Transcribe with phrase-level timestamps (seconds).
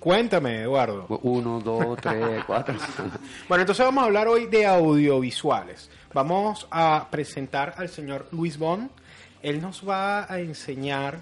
[0.00, 1.06] Cuéntame, Eduardo.
[1.22, 2.74] Uno, dos, tres, cuatro.
[3.46, 5.90] Bueno, entonces vamos a hablar hoy de audiovisuales.
[6.14, 8.90] Vamos a presentar al señor Luis Bon.
[9.42, 11.20] Él nos va a enseñar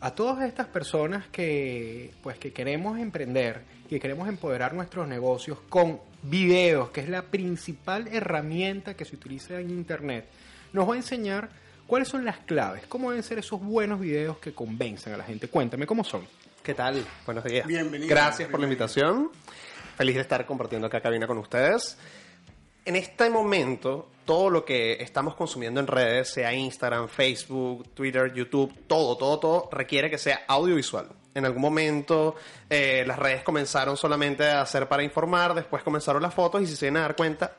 [0.00, 6.00] a todas estas personas que, pues, que queremos emprender, que queremos empoderar nuestros negocios con
[6.24, 10.26] videos, que es la principal herramienta que se utiliza en Internet.
[10.72, 11.48] Nos va a enseñar
[11.86, 15.46] cuáles son las claves, cómo deben ser esos buenos videos que convencen a la gente.
[15.46, 16.26] Cuéntame cómo son.
[16.62, 17.06] ¿Qué tal?
[17.24, 17.66] Buenos días.
[17.66, 18.10] Bienvenido.
[18.10, 19.30] Gracias por la invitación.
[19.96, 21.96] Feliz de estar compartiendo acá cabina con ustedes.
[22.84, 28.74] En este momento, todo lo que estamos consumiendo en redes, sea Instagram, Facebook, Twitter, YouTube,
[28.86, 31.08] todo, todo, todo, requiere que sea audiovisual.
[31.34, 32.34] En algún momento
[32.68, 36.76] eh, las redes comenzaron solamente a ser para informar, después comenzaron las fotos y si
[36.76, 37.56] se vienen a dar cuenta,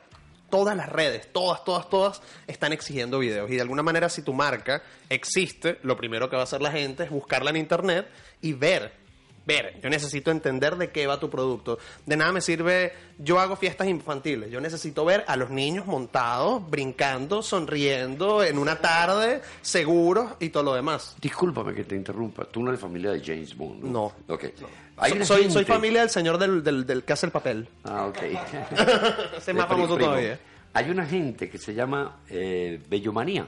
[0.52, 3.50] todas las redes, todas, todas, todas, están exigiendo videos.
[3.50, 6.70] Y de alguna manera, si tu marca existe, lo primero que va a hacer la
[6.70, 8.06] gente es buscarla en internet
[8.42, 9.01] y ver.
[9.44, 11.78] Ver, yo necesito entender de qué va tu producto.
[12.06, 16.68] De nada me sirve, yo hago fiestas infantiles, yo necesito ver a los niños montados,
[16.70, 21.16] brincando, sonriendo, en una tarde, seguros y todo lo demás.
[21.20, 22.44] Discúlpame que te interrumpa.
[22.44, 23.82] Tú no eres familia de James Bond.
[23.84, 24.12] No.
[24.28, 24.44] Ok.
[24.58, 24.68] So-
[25.14, 27.66] una soy, soy familia del señor del, del, del que hace el papel.
[27.82, 28.18] Ah, ok.
[29.38, 30.10] Ese es más famoso primo.
[30.10, 30.38] todavía.
[30.74, 33.46] Hay una gente que se llama eh, Bellomanía.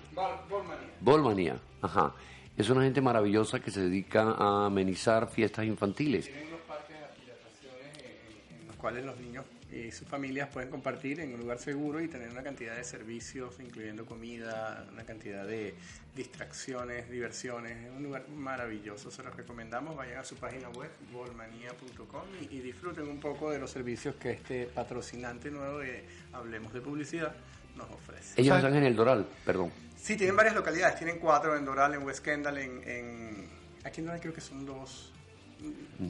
[1.00, 1.56] Bolmanía.
[1.83, 2.12] Ajá.
[2.56, 6.27] Es una gente maravillosa que se dedica a amenizar fiestas infantiles.
[6.27, 11.41] Tienen parques de en, los cuales los niños y sus familias pueden compartir en un
[11.41, 15.75] lugar seguro y tener una cantidad de servicios, incluyendo comida, una cantidad de
[16.14, 17.76] distracciones, diversiones.
[17.87, 19.97] Es un lugar maravilloso, se los recomendamos.
[19.97, 24.31] Vayan a su página web, bolmanía.com, y, y disfruten un poco de los servicios que
[24.31, 27.34] este patrocinante nuevo de Hablemos de Publicidad
[27.77, 28.41] nos ofrece.
[28.41, 29.71] Ellos están en el Doral, perdón.
[29.97, 30.97] Sí, tienen varias localidades.
[30.97, 32.89] Tienen cuatro en Doral, en West Kendall, en...
[32.89, 33.49] en
[33.85, 35.12] aquí en Doral creo que son dos.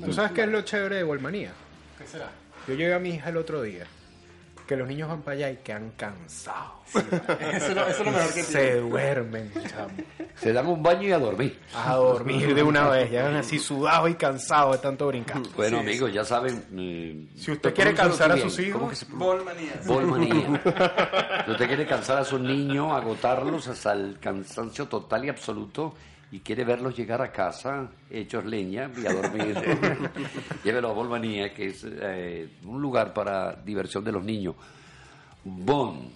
[0.04, 1.52] ¿Tú sabes qué es lo chévere de Volmanía?
[1.98, 2.30] ¿Qué será?
[2.66, 3.86] Yo llevé a mi hija el otro día,
[4.66, 6.72] que los niños van para allá y quedan cansados.
[6.94, 8.44] Eso, es lo- eso es lo mejor que tiene.
[8.44, 9.94] Se duermen, chamo.
[10.36, 11.60] Se dan un baño y a dormir.
[11.74, 15.40] A dormir de una vez, llegan así sudados y cansados de tanto brincar.
[15.56, 16.64] Bueno, amigos, ya saben.
[16.76, 19.80] eh, Si usted quiere cansar a sus hijos, ¿Cómo que Bolmanía.
[19.86, 20.60] Bolmanía.
[21.46, 25.94] Si usted quiere cansar a sus niños, agotarlos hasta el cansancio total y absoluto
[26.34, 29.54] y quiere verlos llegar a casa hechos leña y a dormir,
[30.64, 34.56] llévelo a Bolmanía, que es eh, un lugar para diversión de los niños.
[35.44, 36.10] Bon,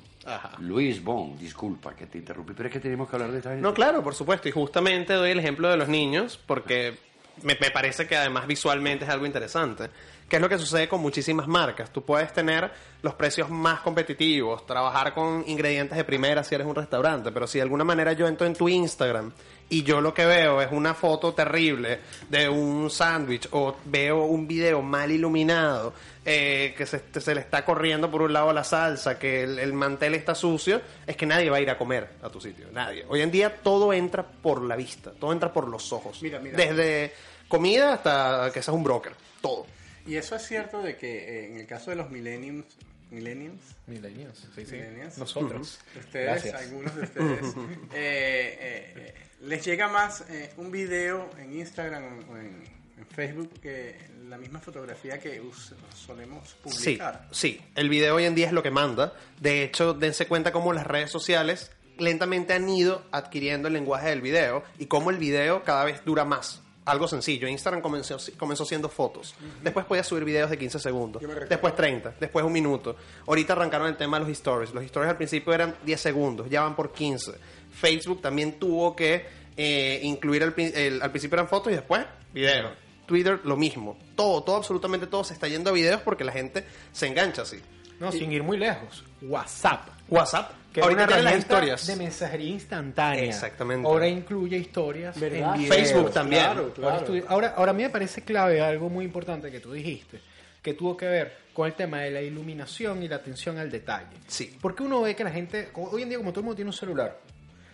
[0.59, 3.63] Luis Bon, disculpa que te interrumpí, pero es que tenemos que hablar de esta gente.
[3.63, 4.49] No, claro, por supuesto.
[4.49, 6.99] Y justamente doy el ejemplo de los niños porque
[7.45, 9.89] me, me parece que además visualmente es algo interesante.
[10.29, 11.91] ¿Qué es lo que sucede con muchísimas marcas?
[11.91, 16.75] Tú puedes tener los precios más competitivos, trabajar con ingredientes de primera si eres un
[16.75, 19.33] restaurante, pero si de alguna manera yo entro en tu Instagram
[19.71, 24.47] y yo lo que veo es una foto terrible de un sándwich o veo un
[24.47, 25.95] video mal iluminado
[26.27, 29.73] eh, que se, se le está corriendo por un lado la salsa, que el, el
[29.73, 33.07] mantel está sucio, es que nadie va a ir a comer a tu sitio, nadie.
[33.09, 36.23] Hoy en día todo entra por la vista, todo entra por los ojos.
[36.23, 36.55] Mira, mira.
[36.55, 37.15] Desde
[37.49, 39.78] comida hasta que seas un broker, todo.
[40.09, 42.65] Y eso es cierto de que eh, en el caso de los millennials,
[43.11, 44.73] millennials, Millennials, sí, sí.
[44.77, 45.19] Millennials.
[45.19, 45.79] Nosotros.
[45.99, 46.55] ustedes, Gracias.
[46.63, 52.37] algunos de ustedes, eh, eh, eh, les llega más eh, un video en Instagram o
[52.37, 52.63] en,
[52.99, 53.97] en Facebook que
[54.29, 57.29] la misma fotografía que us- solemos Sí, publicar.
[57.31, 59.15] sí, el video hoy en día es lo que manda.
[59.41, 64.21] De hecho, dense cuenta cómo las redes sociales lentamente han ido adquiriendo el lenguaje del
[64.21, 66.63] video y cómo el video cada vez dura más.
[66.89, 69.35] Algo sencillo, Instagram comenzó, comenzó siendo fotos.
[69.63, 71.23] Después podías subir videos de 15 segundos.
[71.49, 72.97] Después 30, después un minuto.
[73.27, 74.73] Ahorita arrancaron el tema de los stories.
[74.73, 77.33] Los stories al principio eran 10 segundos, ya van por 15.
[77.73, 79.27] Facebook también tuvo que
[79.57, 82.71] eh, incluir al, el- al principio eran fotos y después video.
[83.07, 83.99] Twitter lo mismo.
[84.15, 87.59] Todo, todo, absolutamente todo se está yendo a videos porque la gente se engancha así.
[88.01, 89.05] No, sin ir muy lejos.
[89.23, 89.89] WhatsApp.
[90.09, 91.87] WhatsApp, Que ahorita es una tiene las herramienta historias.
[91.87, 93.25] de mensajería instantánea.
[93.25, 93.87] Exactamente.
[93.89, 95.55] Ahora incluye historias ¿Verdad?
[95.55, 95.77] en videos.
[95.77, 96.43] Facebook también.
[96.45, 97.25] Claro, Ahora, claro.
[97.29, 100.21] ahora, ahora a mí me parece clave algo muy importante que tú dijiste,
[100.63, 104.17] que tuvo que ver con el tema de la iluminación y la atención al detalle.
[104.29, 104.57] Sí.
[104.61, 106.77] Porque uno ve que la gente, hoy en día como todo el mundo tiene un
[106.77, 107.19] celular,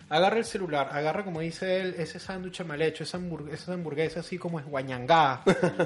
[0.09, 4.19] agarra el celular, agarra, como dice él, ese sándwich mal hecho, esa, hamburg- esa hamburguesa
[4.19, 5.41] así como es guañangá,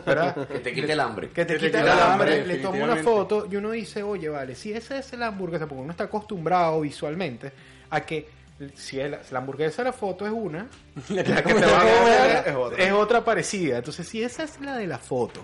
[0.05, 0.47] ¿verdad?
[0.47, 1.29] Que te quite el hambre.
[1.29, 3.71] Que te Que te quita quita el hambre, hambre, le toma una foto y uno
[3.71, 7.51] dice, oye, vale, si esa es la hamburguesa, porque uno está acostumbrado visualmente
[7.89, 8.27] a que
[8.75, 10.67] si el- la hamburguesa de la foto es una,
[11.09, 12.95] La la que te van a ver es es otra.
[12.95, 13.23] otra.
[13.25, 13.77] parecida.
[13.77, 15.43] Entonces, si esa es la de la foto,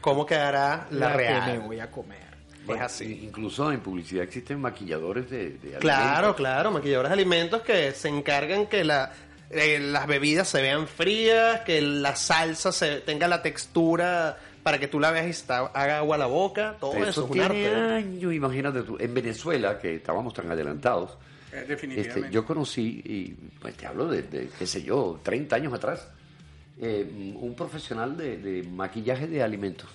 [0.00, 1.44] ¿Cómo quedará la, la, real?
[1.44, 2.27] que me voy a comer.
[2.68, 3.20] Bueno, es así.
[3.24, 6.36] Incluso en publicidad existen maquilladores de, de Claro, alimentos.
[6.36, 9.12] claro, maquilladores de alimentos que se encargan que la,
[9.50, 14.86] eh, las bebidas se vean frías, que la salsa se tenga la textura para que
[14.88, 17.46] tú la veas y haga agua a la boca, todo eso, Eso es un tiene
[17.46, 17.74] arte.
[17.94, 18.96] años, imagínate tú.
[19.00, 21.16] En Venezuela, que estábamos tan adelantados,
[21.52, 21.64] Eh,
[21.96, 23.28] este, yo conocí, y
[23.58, 26.06] pues te hablo de, de, qué sé yo, 30 años atrás,
[26.78, 29.88] eh, un profesional de, de maquillaje de alimentos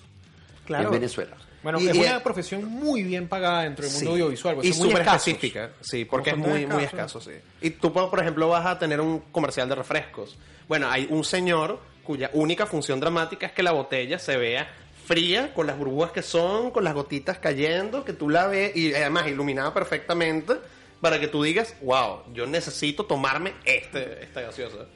[0.66, 0.86] Claro.
[0.88, 1.36] en Venezuela.
[1.64, 4.12] Bueno, Y- es y- una profesión muy bien pagada dentro del mundo Sí.
[4.12, 4.54] audiovisual.
[4.54, 7.32] porque y súper específica, sí, porque es muy, muy escaso, sí.
[7.62, 10.36] Y tú, por ejemplo, vas a tener un comercial de refrescos.
[10.68, 14.68] Bueno, hay un señor cuya única función dramática es que la botella se vea
[15.06, 18.94] fría, con las burbujas que son, con las gotitas cayendo, que tú la ves y
[18.94, 20.54] además iluminada perfectamente
[21.00, 24.86] para que tú digas, wow, yo necesito tomarme este, esta gaseosa.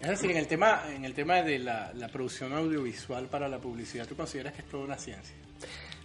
[0.00, 3.58] Es decir, en el tema, en el tema de la, la producción audiovisual para la
[3.58, 5.34] publicidad, ¿tú consideras que es toda una ciencia?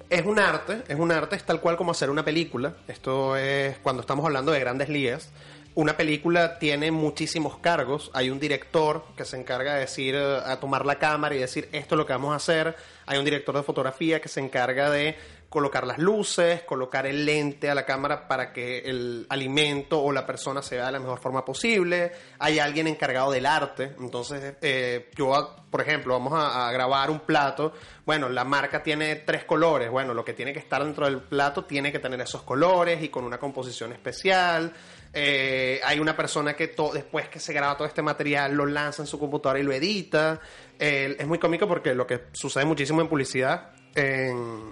[0.10, 2.74] Es un arte, es un arte, es tal cual como hacer una película.
[2.88, 5.30] Esto es cuando estamos hablando de grandes ligas.
[5.76, 8.10] Una película tiene muchísimos cargos.
[8.16, 11.70] Hay un director que se encarga de decir, eh, a tomar la cámara y decir
[11.74, 12.76] esto es lo que vamos a hacer.
[13.06, 15.16] Hay un director de fotografía que se encarga de
[15.50, 20.26] colocar las luces, colocar el lente a la cámara para que el alimento o la
[20.26, 22.12] persona se vea de la mejor forma posible.
[22.38, 23.96] Hay alguien encargado del arte.
[24.00, 27.74] Entonces, eh, yo, por ejemplo, vamos a, grabar un plato.
[28.06, 29.90] Bueno, la marca tiene tres colores.
[29.90, 33.10] Bueno, lo que tiene que estar dentro del plato tiene que tener esos colores y
[33.10, 34.72] con una composición especial.
[35.12, 39.08] Eh, hay una persona que después que se graba todo este material lo lanza en
[39.08, 40.40] su computadora y lo edita.
[40.78, 44.72] Eh, es muy cómico porque lo que sucede muchísimo en publicidad, en-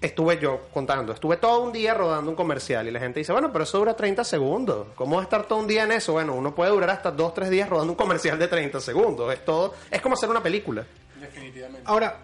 [0.00, 3.50] estuve yo contando, estuve todo un día rodando un comercial y la gente dice, bueno,
[3.52, 4.86] pero eso dura 30 segundos.
[4.94, 6.12] ¿Cómo va a estar todo un día en eso?
[6.12, 9.32] Bueno, uno puede durar hasta 2, 3 días rodando un comercial de 30 segundos.
[9.32, 10.84] Es todo, es como hacer una película.
[11.20, 11.82] Definitivamente.
[11.84, 12.16] Ahora,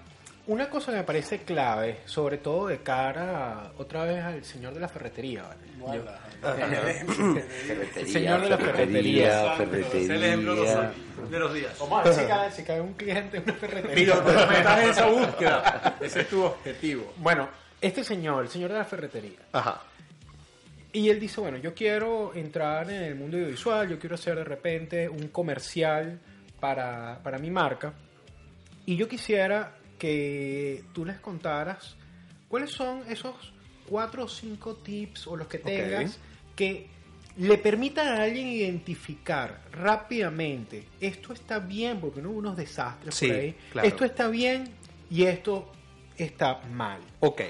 [0.46, 4.80] una cosa que me parece clave, sobre todo de cara otra vez al señor de
[4.80, 5.42] la ferretería,
[5.80, 6.02] ¿vale?
[6.42, 7.42] Ferretería,
[7.96, 9.54] El señor de la ferretería.
[9.56, 10.00] ferretería.
[10.04, 11.72] Es el ejemplo de los- de los días.
[11.80, 14.22] A ver si cae, si cae un cliente en una ferretería.
[14.22, 15.96] Tú estás en esa búsqueda.
[16.00, 17.12] Ese es tu objetivo.
[17.16, 17.48] Bueno,
[17.86, 19.82] este señor, el señor de la ferretería, Ajá.
[20.92, 24.44] y él dice, bueno, yo quiero entrar en el mundo audiovisual, yo quiero hacer de
[24.44, 26.20] repente un comercial
[26.60, 27.92] para, para mi marca,
[28.86, 31.96] y yo quisiera que tú les contaras
[32.48, 33.34] cuáles son esos
[33.88, 36.18] cuatro o cinco tips o los que tengas
[36.56, 36.88] que
[37.36, 43.26] le permitan a alguien identificar rápidamente esto está bien porque no hubo unos desastres Sí,
[43.28, 43.88] por ahí claro.
[43.88, 44.68] esto está bien
[45.10, 45.70] y esto
[46.16, 47.42] está mal Ok.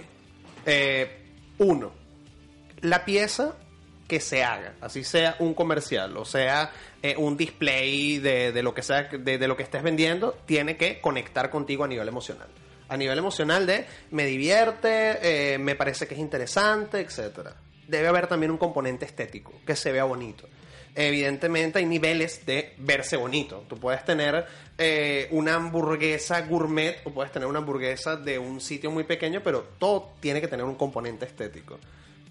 [0.66, 1.24] Eh,
[1.58, 1.92] uno,
[2.80, 3.56] la pieza
[4.08, 6.70] que se haga, así sea un comercial, o sea
[7.02, 11.50] eh, un display de, lo que sea, de, lo que estés vendiendo, tiene que conectar
[11.50, 12.48] contigo a nivel emocional.
[12.88, 17.56] A nivel emocional de me divierte, eh, me parece que es interesante, etcétera.
[17.88, 20.48] Debe haber también un componente estético, que se vea bonito.
[20.94, 23.64] Evidentemente hay niveles de verse bonito.
[23.68, 24.46] Tú puedes tener
[24.78, 29.62] eh, una hamburguesa gourmet o puedes tener una hamburguesa de un sitio muy pequeño, pero
[29.78, 31.80] todo tiene que tener un componente estético.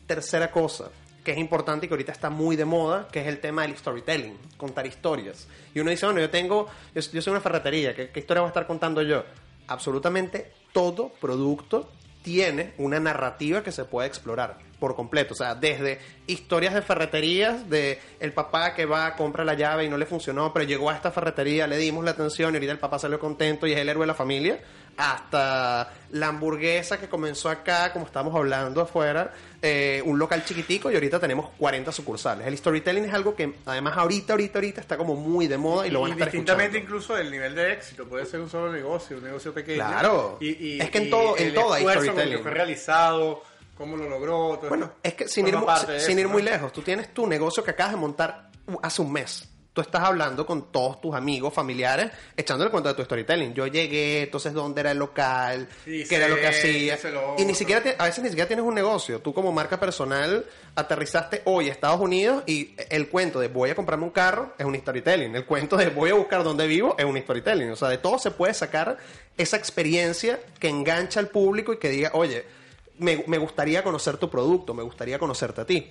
[0.08, 0.90] Tercera cosa,
[1.26, 3.76] que es importante y que ahorita está muy de moda, que es el tema del
[3.76, 5.46] storytelling, contar historias.
[5.76, 8.48] Y uno dice, bueno, yo tengo, yo, yo soy una ferretería, ¿qué, qué historia voy
[8.48, 9.26] a estar contando yo?
[9.68, 11.90] Absolutamente todo producto
[12.24, 15.34] tiene una narrativa que se puede explorar por completo.
[15.34, 19.90] O sea, desde historias de ferreterías, de el papá que va, compra la llave y
[19.90, 22.80] no le funcionó, pero llegó a esta ferretería, le dimos la atención y ahorita el
[22.80, 24.60] papá salió contento y es el héroe de la familia,
[24.98, 29.32] hasta la hamburguesa que comenzó acá, como estábamos hablando afuera,
[29.62, 32.46] eh, un local chiquitico y ahorita tenemos 40 sucursales.
[32.48, 35.92] El storytelling es algo que además ahorita, ahorita, ahorita está como muy de moda y
[35.92, 36.96] lo van a estar distintamente escuchando.
[37.04, 38.06] incluso del nivel de éxito.
[38.08, 39.76] Puede ser un solo negocio, un negocio pequeño.
[39.86, 40.38] Claro.
[40.40, 42.38] Y, y- Es que en todo- en el todo hay storytelling.
[42.38, 43.44] que fue realizado,
[43.78, 44.58] cómo lo logró.
[44.60, 45.56] todo Bueno, es que sin, ir,
[45.88, 46.30] sin eso, ir ¿no?
[46.30, 48.50] muy lejos, tú tienes tu negocio que acabas de montar
[48.82, 49.50] hace un mes.
[49.74, 53.56] Tú estás hablando con todos tus amigos, familiares, echándole cuenta de tu storytelling.
[53.56, 57.00] Yo llegué, entonces dónde era el local, Sí, qué era lo que hacía.
[57.12, 59.20] lo Y ni siquiera, te- a veces ni siquiera tienes un negocio.
[59.22, 63.76] Tú como marca personal aterrizaste hoy a Estados Unidos y el cuento de voy a
[63.76, 65.36] comprarme un carro es un storytelling.
[65.36, 67.72] El cuento de voy a buscar dónde vivo es un storytelling.
[67.72, 68.98] O sea, de todo se puede sacar
[69.38, 72.46] esa experiencia que engancha al público y que diga, oye,
[73.00, 75.90] me, me gustaría conocer tu producto, me gustaría conocerte a ti.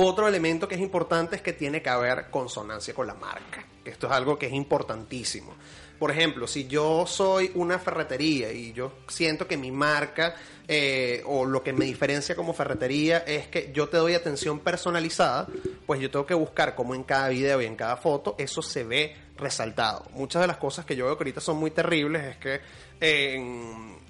[0.00, 3.66] Otro elemento que es importante es que tiene que haber consonancia con la marca.
[3.84, 5.56] Esto es algo que es importantísimo.
[5.98, 10.36] Por ejemplo, si yo soy una ferretería y yo siento que mi marca
[10.68, 15.48] eh, o lo que me diferencia como ferretería es que yo te doy atención personalizada,
[15.84, 18.84] pues yo tengo que buscar cómo en cada video y en cada foto eso se
[18.84, 20.06] ve resaltado.
[20.12, 22.60] Muchas de las cosas que yo veo que ahorita son muy terribles es que
[23.00, 23.36] eh,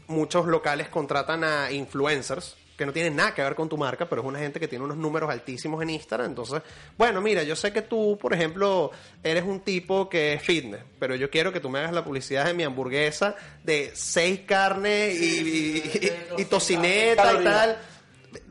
[0.06, 4.22] muchos locales contratan a influencers que no tienen nada que ver con tu marca, pero
[4.22, 6.28] es una gente que tiene unos números altísimos en Instagram.
[6.28, 6.62] Entonces,
[6.96, 8.92] bueno, mira, yo sé que tú, por ejemplo,
[9.24, 12.44] eres un tipo que es fitness, pero yo quiero que tú me hagas la publicidad
[12.44, 17.78] de mi hamburguesa de seis carnes y, y, y tocineta y tal.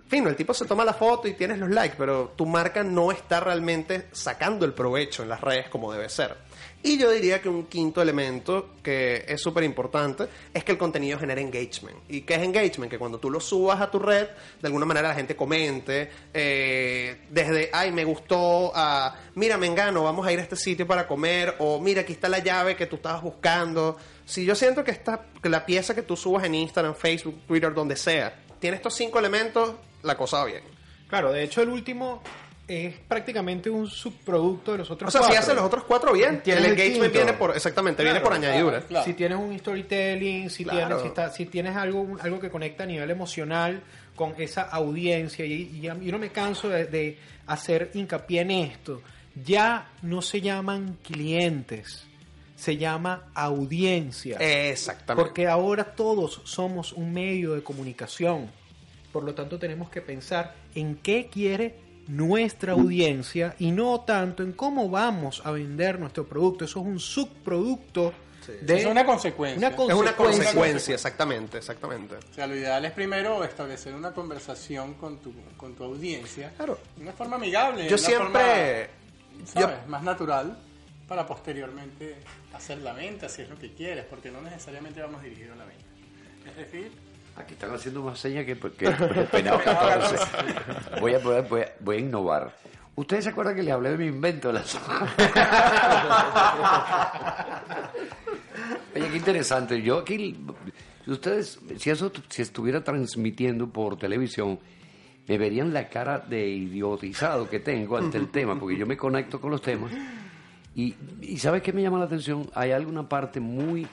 [0.07, 3.11] Fino, el tipo se toma la foto y tienes los likes, pero tu marca no
[3.11, 6.37] está realmente sacando el provecho en las redes como debe ser.
[6.81, 11.19] Y yo diría que un quinto elemento que es súper importante es que el contenido
[11.19, 11.97] genere engagement.
[12.07, 12.89] ¿Y qué es engagement?
[12.89, 14.27] Que cuando tú lo subas a tu red,
[14.61, 20.03] de alguna manera la gente comente, eh, desde, ay, me gustó, a, mira, me engano,
[20.03, 22.85] vamos a ir a este sitio para comer, o mira, aquí está la llave que
[22.85, 23.97] tú estabas buscando.
[24.25, 27.73] Si yo siento que, esta, que la pieza que tú subas en Instagram, Facebook, Twitter,
[27.73, 29.73] donde sea, tiene estos cinco elementos,
[30.03, 30.61] la cosa va bien.
[31.07, 32.21] Claro, de hecho el último
[32.67, 35.33] es prácticamente un subproducto de los otros O sea, cuatro.
[35.35, 37.11] si haces los otros cuatro bien, el el engagement quinto.
[37.13, 38.81] viene por, exactamente, viene por Claro, añadidura.
[38.81, 39.05] claro.
[39.05, 40.79] Si tienes un storytelling, si Claro.
[40.79, 43.81] tienes, si, está- si tienes algo, algo que conecta a nivel emocional
[44.17, 49.01] con esa audiencia, y, y yo no me canso de, de hacer hincapié en esto,
[49.45, 52.03] ya no se llaman clientes,
[52.57, 54.37] se llama audiencia.
[54.39, 55.23] Exactamente.
[55.23, 58.49] Porque ahora todos somos un medio de comunicación.
[59.17, 61.73] Por lo tanto, tenemos que pensar en qué quiere
[62.07, 66.65] nuestra audiencia y no tanto en cómo vamos a vender nuestro producto.
[66.65, 68.13] Eso es un subproducto
[68.61, 69.57] de Es una consecuencia.
[69.57, 70.43] una es una consecuencia.
[70.43, 72.17] consecuencia, exactamente, exactamente.
[72.17, 76.51] O sea, lo ideal es primero establecer una conversación con tu, con tu audiencia.
[76.55, 76.77] Claro.
[76.95, 77.85] De una forma amigable.
[77.85, 78.89] de Yo una siempre...
[79.31, 79.87] forma, ¿sabes?
[79.87, 80.59] Más natural
[81.07, 82.17] para posteriormente
[82.53, 85.65] hacer la venta si es lo que quieres, porque no necesariamente vamos dirigidos a la
[85.65, 85.85] venta.
[86.51, 87.06] Es decir,
[87.37, 90.15] Aquí están haciendo más señas que, que, que el penado 14.
[90.99, 92.55] Voy a, a, voy a- voy a innovar.
[92.95, 95.13] ¿Ustedes se acuerdan que les hablé de mi invento de la semana?
[98.95, 99.81] Oye, qué interesante.
[99.81, 100.35] Yo aquí,
[101.05, 104.59] ustedes, si eso si estuviera transmitiendo por televisión,
[105.27, 109.39] me verían la cara de idiotizado que tengo ante el tema, porque yo me conecto
[109.39, 109.91] con los temas.
[110.73, 112.49] Y, y ¿sabes qué me llama la atención?
[112.55, 113.87] Hay alguna parte muy...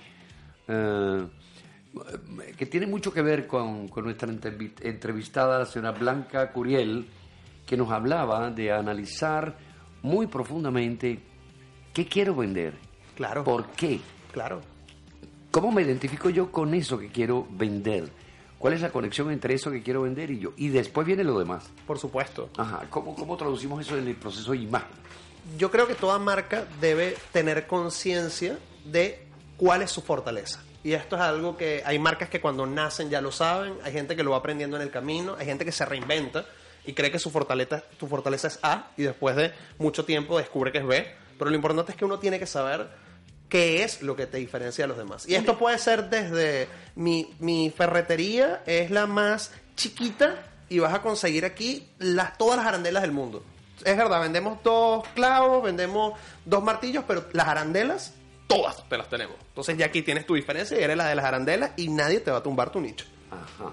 [0.68, 1.26] eh,
[2.56, 7.06] que tiene mucho que ver con, con nuestra entrevi- entrevistada, la señora Blanca Curiel,
[7.66, 9.56] que nos hablaba de analizar
[10.02, 11.20] muy profundamente
[11.92, 12.74] qué quiero vender,
[13.16, 13.44] Claro.
[13.44, 14.00] por qué,
[14.32, 14.60] Claro.
[15.50, 18.10] cómo me identifico yo con eso que quiero vender,
[18.58, 21.38] cuál es la conexión entre eso que quiero vender y yo, y después viene lo
[21.38, 21.70] demás.
[21.86, 22.50] Por supuesto.
[22.56, 24.88] Ajá, ¿cómo, cómo traducimos eso en el proceso de imagen?
[25.58, 30.62] Yo creo que toda marca debe tener conciencia de cuál es su fortaleza.
[30.84, 34.14] Y esto es algo que hay marcas que cuando nacen ya lo saben, hay gente
[34.14, 36.44] que lo va aprendiendo en el camino, hay gente que se reinventa
[36.84, 40.70] y cree que su fortaleza, tu fortaleza es A y después de mucho tiempo descubre
[40.70, 41.06] que es B.
[41.38, 42.88] Pero lo importante es que uno tiene que saber
[43.48, 45.26] qué es lo que te diferencia de los demás.
[45.26, 51.02] Y esto puede ser desde mi, mi ferretería es la más chiquita y vas a
[51.02, 53.42] conseguir aquí las, todas las arandelas del mundo.
[53.84, 58.14] Es verdad, vendemos dos clavos, vendemos dos martillos, pero las arandelas,
[58.46, 59.36] todas te las tenemos.
[59.48, 62.30] Entonces ya aquí tienes tu diferencia y eres la de las arandelas y nadie te
[62.30, 63.06] va a tumbar tu nicho.
[63.30, 63.72] Ajá.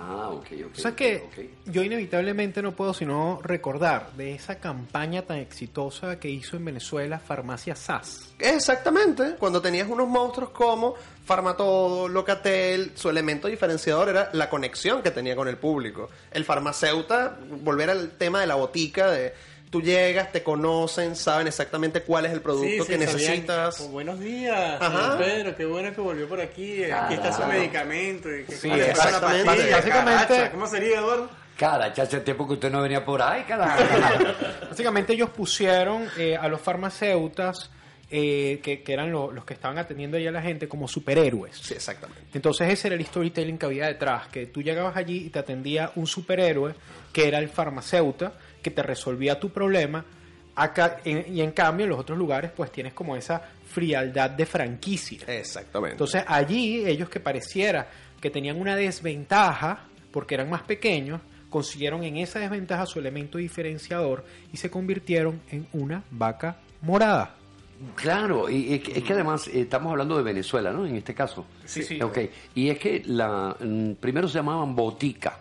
[0.00, 0.76] Ah, ok, ok.
[0.76, 6.30] O sea que yo inevitablemente no puedo sino recordar de esa campaña tan exitosa que
[6.30, 8.32] hizo en Venezuela Farmacia SAS.
[8.38, 15.10] Exactamente, cuando tenías unos monstruos como Farmatodo, Locatel, su elemento diferenciador era la conexión que
[15.10, 16.08] tenía con el público.
[16.30, 19.34] El farmacéuta, volver al tema de la botica, de
[19.70, 23.80] tú llegas, te conocen, saben exactamente cuál es el producto Sí, que sabían, necesitas.
[23.80, 25.18] oh, buenos días, Ajá.
[25.18, 26.84] Pedro, qué bueno que volvió por aquí.
[26.84, 28.28] Aquí está su medicamento.
[28.34, 29.44] y que- Sí, ¿cómo le pasa la exactamente.
[29.46, 29.76] pastilla?
[29.76, 31.30] Básicamente- Caracha, ¿Cómo sería, Eduardo?
[31.56, 33.76] Cara, hace tiempo que usted no venía por ahí, cara.
[34.70, 37.70] Básicamente ellos pusieron eh, a los farmacéutas,
[38.10, 41.56] eh, que, que eran lo- los que estaban atendiendo ahí a la gente, como superhéroes.
[41.58, 42.22] Sí, exactamente.
[42.32, 45.90] Entonces ese era el storytelling que había detrás, que tú llegabas allí y te atendía
[45.96, 46.74] un superhéroe,
[47.12, 48.32] que era el farmacéutico,
[48.68, 50.04] que te resolvía tu problema,
[50.60, 54.44] Acá, en- y en cambio en los otros lugares pues tienes como esa frialdad de
[54.44, 55.20] franquicia.
[55.28, 55.92] Exactamente.
[55.92, 57.86] Entonces allí ellos que pareciera
[58.20, 64.24] que tenían una desventaja porque eran más pequeños, consiguieron en esa desventaja su elemento diferenciador
[64.52, 67.36] y se convirtieron en una vaca morada.
[67.94, 70.84] Claro, y es que, además eh, estamos hablando de Venezuela, ¿no?
[70.84, 71.46] En este caso.
[71.64, 72.02] Sí, sí.
[72.02, 72.18] Ok,
[72.56, 75.38] y es que la mm, primero se llamaban botica.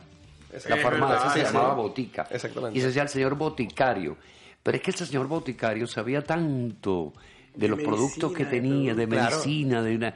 [0.70, 2.28] La farmacia se llamaba botica.
[2.30, 2.78] Exactamente.
[2.78, 4.18] Y se decía el señor boticario.
[4.64, 7.14] Pero es que ese señor boticario sabía tanto
[7.56, 9.32] de los productos que de tenía, de Claro.
[9.36, 10.14] medicina, de una,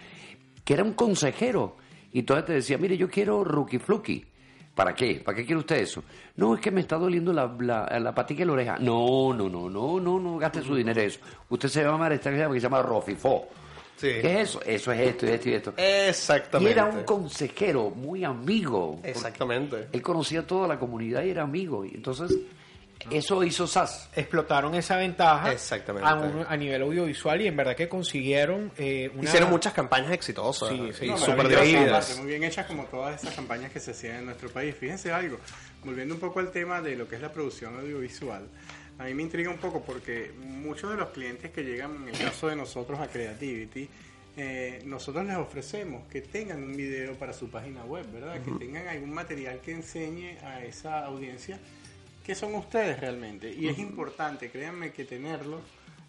[0.64, 1.78] que era un consejero.
[2.12, 4.26] Y entonces te decía, mire, yo quiero Rookie Fluky.
[4.76, 5.22] ¿Para qué?
[5.24, 6.04] ¿Para qué quiere usted eso?
[6.38, 8.78] No, es que me está doliendo la, la, la patica y la oreja.
[8.80, 11.20] No, no, no, no, no, no gaste su dinero eso.
[11.50, 13.48] Usted se va a llamar esta que se llama Rofifo.
[13.98, 14.08] Sí.
[14.22, 14.62] ¿Qué es eso?
[14.66, 15.74] Eso es esto y esto y esto.
[15.78, 16.72] Y Exactamente.
[16.72, 19.00] era un consejero muy amigo.
[19.04, 19.88] Exactamente.
[19.92, 21.86] Él conocía toda la comunidad y era amigo.
[21.86, 22.36] Y entonces,
[23.10, 24.10] eso hizo SAS.
[24.16, 26.08] Explotaron esa ventaja Exactamente.
[26.08, 29.24] A, un- a nivel audiovisual y en verdad que consiguieron eh, una...
[29.24, 30.70] Hicieron muchas campañas exitosas.
[30.70, 34.26] Sí, sí, No, aparte, Muy bien hechas como todas esas campañas que se hacían en
[34.26, 34.76] nuestro país.
[34.76, 35.38] Fíjense algo,
[35.84, 38.44] volviendo un poco al tema de lo que es la producción audiovisual,
[39.02, 42.18] a mí me intriga un poco porque muchos de los clientes que llegan, en el
[42.18, 43.90] caso de nosotros a Creativity,
[44.38, 48.42] eh, nosotros les ofrecemos que tengan un video para su página web, ¿verdad?
[48.42, 51.60] Que tengan algún material que enseñe a esa audiencia
[52.24, 53.52] qué son ustedes realmente.
[53.52, 55.60] Y es importante, créanme que tenerlo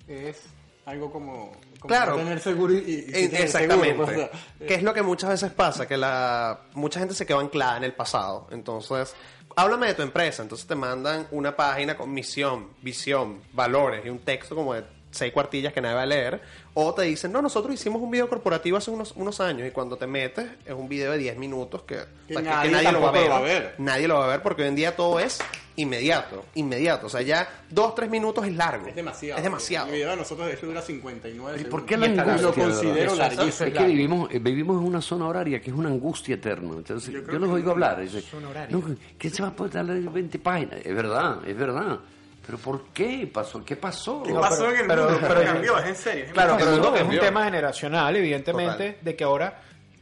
[0.06, 0.40] es
[0.84, 2.16] algo como, como Claro.
[2.16, 3.86] tener seguro y, y- tener Exactamente.
[3.90, 4.20] seguro, pues, o
[4.58, 7.76] sea, que es lo que muchas veces pasa, que la mucha gente se quedó anclada
[7.76, 8.48] en el pasado.
[8.50, 9.14] Entonces,
[9.56, 10.42] háblame de tu empresa.
[10.42, 15.32] Entonces te mandan una página con misión, visión, valores y un texto como de seis
[15.32, 16.40] cuartillas que nadie va a leer.
[16.74, 19.96] O te dicen, no, nosotros hicimos un video corporativo hace unos, unos años y cuando
[19.96, 23.10] te metes es un video de 10 minutos que, Que o sea, nadie lo, va
[23.10, 23.30] a ver.
[23.30, 23.74] va a ver.
[23.78, 25.38] Nadie lo va a ver porque hoy en día todo es
[25.76, 27.06] inmediato, inmediato.
[27.06, 28.86] O sea, ya dos, tres minutos es largo.
[28.86, 29.38] Es demasiado.
[29.38, 29.86] Es demasiado.
[29.88, 32.36] El video de nosotros de hecho dura 59 ¿Y por qué la angustia?
[32.42, 33.48] Lo de considero larguísimo.
[33.48, 36.74] eso Es que vivimos, eh, vivimos en una zona horaria que es una angustia eterna.
[36.76, 38.00] Entonces, Yo yo, los que oigo hablar.
[38.00, 38.76] Dice, zona horaria.
[38.76, 38.82] no,
[39.18, 40.80] ¿Quién se va a poder darle 20 páginas?
[40.84, 41.98] Es verdad, es verdad.
[42.44, 43.64] ¿Pero por qué pasó?
[43.64, 44.22] ¿Qué pasó?
[44.22, 45.18] ¿Qué pasó pero- en el pero- mundo?
[45.28, 46.24] pero- cambió, es en serio.
[46.26, 49.04] es Claro, pero es un- tema generacional, evidentemente, Total.
[49.04, 49.60] de que ahora,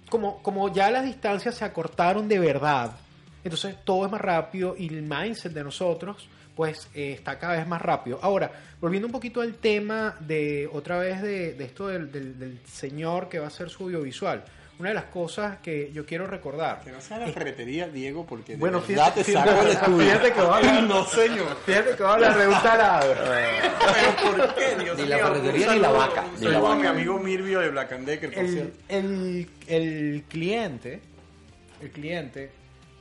[0.09, 2.93] como, como ya las distancias se acortaron de verdad,
[3.45, 7.67] entonces todo es más rápido y el mindset de nosotros, pues, eh, está cada vez
[7.67, 8.19] más rápido.
[8.23, 12.61] Ahora, volviendo un poquito al tema de, otra vez, de, de esto del, del- del
[12.67, 14.45] señor que va a hacer su audiovisual,
[14.81, 16.81] una de las cosas que yo quiero recordar.
[16.81, 20.07] Que no sea la ferretería, Diego, porque de Bueno, fíjate, te saco fíjate, estudio.
[20.07, 21.57] fíjate que va a hablar- No, señor.
[21.67, 23.21] Fíjate que va a hablar de un taladro.
[23.25, 26.75] Pero ¿por qué, Dios Ni la ferretería ni la vaca, ni la vaca.
[26.81, 28.79] mi amigo Mirvio de Black and Decker, por el, cierto.
[28.89, 31.01] el, el cliente,
[31.83, 32.51] el cliente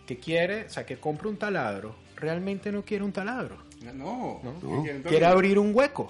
[0.05, 3.57] que quiere, o sea, que compra un taladro, realmente no quiere un taladro.
[3.93, 4.53] No, ¿no?
[4.55, 5.09] ¿qué quiere entonces?
[5.09, 6.09] Quiere abrir un hueco.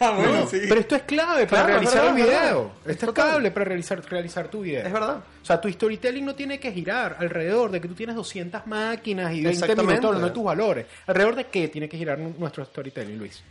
[0.00, 0.60] Ah, bueno, No, sí.
[0.68, 2.72] Pero esto es clave para Claro, realizar verdad, es video.
[2.86, 4.86] Esto es clave para realizar, realizar tu video.
[4.86, 5.16] Es verdad.
[5.42, 9.32] O sea, tu storytelling no tiene que girar alrededor de que tú tienes 200 máquinas
[9.32, 10.00] y 20 Exactamente.
[10.00, 10.86] minutos de tus valores.
[11.06, 13.42] ¿Alrededor de qué tiene que girar nu- nuestro storytelling, Luis?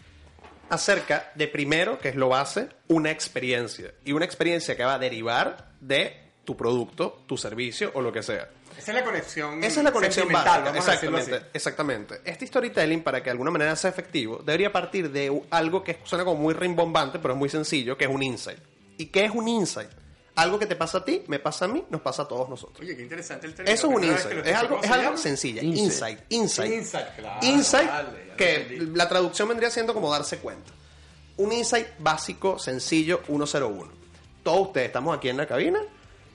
[0.70, 3.92] acerca de primero, que es lo base, una experiencia.
[4.04, 8.22] Y una experiencia que va a derivar de tu producto, tu servicio o lo que
[8.24, 8.50] sea.
[8.78, 9.64] Esa es la conexión.
[9.64, 10.60] Esa es la conexión básica.
[10.60, 12.22] vamos a decirlo Exactamente, exactamente.
[12.24, 16.24] Este storytelling, para que de alguna manera sea efectivo, debería partir de algo que suena
[16.24, 18.60] como muy rimbombante, pero es muy sencillo, que es un insight.
[18.98, 19.90] ¿Y qué es un insight?
[20.36, 22.80] Algo que te pasa a ti, me pasa a mí, nos pasa a todos nosotros.
[22.82, 23.74] Oye, qué interesante el término.
[23.74, 24.46] Eso es un insight.
[24.46, 25.64] Es algo, ¿Cómo es algo sencilla.
[25.64, 26.20] Insight.
[26.30, 26.32] Insight.
[26.32, 26.74] Insight.
[26.74, 27.90] Insight, claro, Insight,
[28.38, 30.72] que la traducción vendría siendo como darse cuenta.
[31.38, 33.92] Un insight básico, sencillo, 101.
[34.44, 35.80] Todos ustedes estamos aquí en la cabina.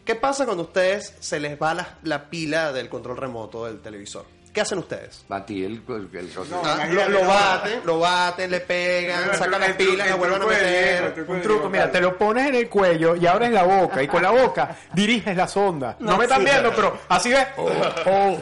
[0.05, 3.81] ¿Qué pasa cuando a ustedes se les va la, la pila del control remoto del
[3.81, 4.27] televisor?
[4.53, 5.25] ¿Qué hacen ustedes?
[5.29, 7.29] Batí el, el, el- No, Ah, lo, lo no.
[7.29, 11.25] baten, lo baten, le pegan, El sacan la truco- pila, el la vuelven a meter.
[11.27, 14.23] Un truco, mira, te lo pones en el cuello y abres la boca y con
[14.23, 15.97] la boca diriges la sonda.
[16.01, 16.45] No, No, me están sí.
[16.51, 17.47] viendo, pero así ves.
[18.05, 18.37] Oh.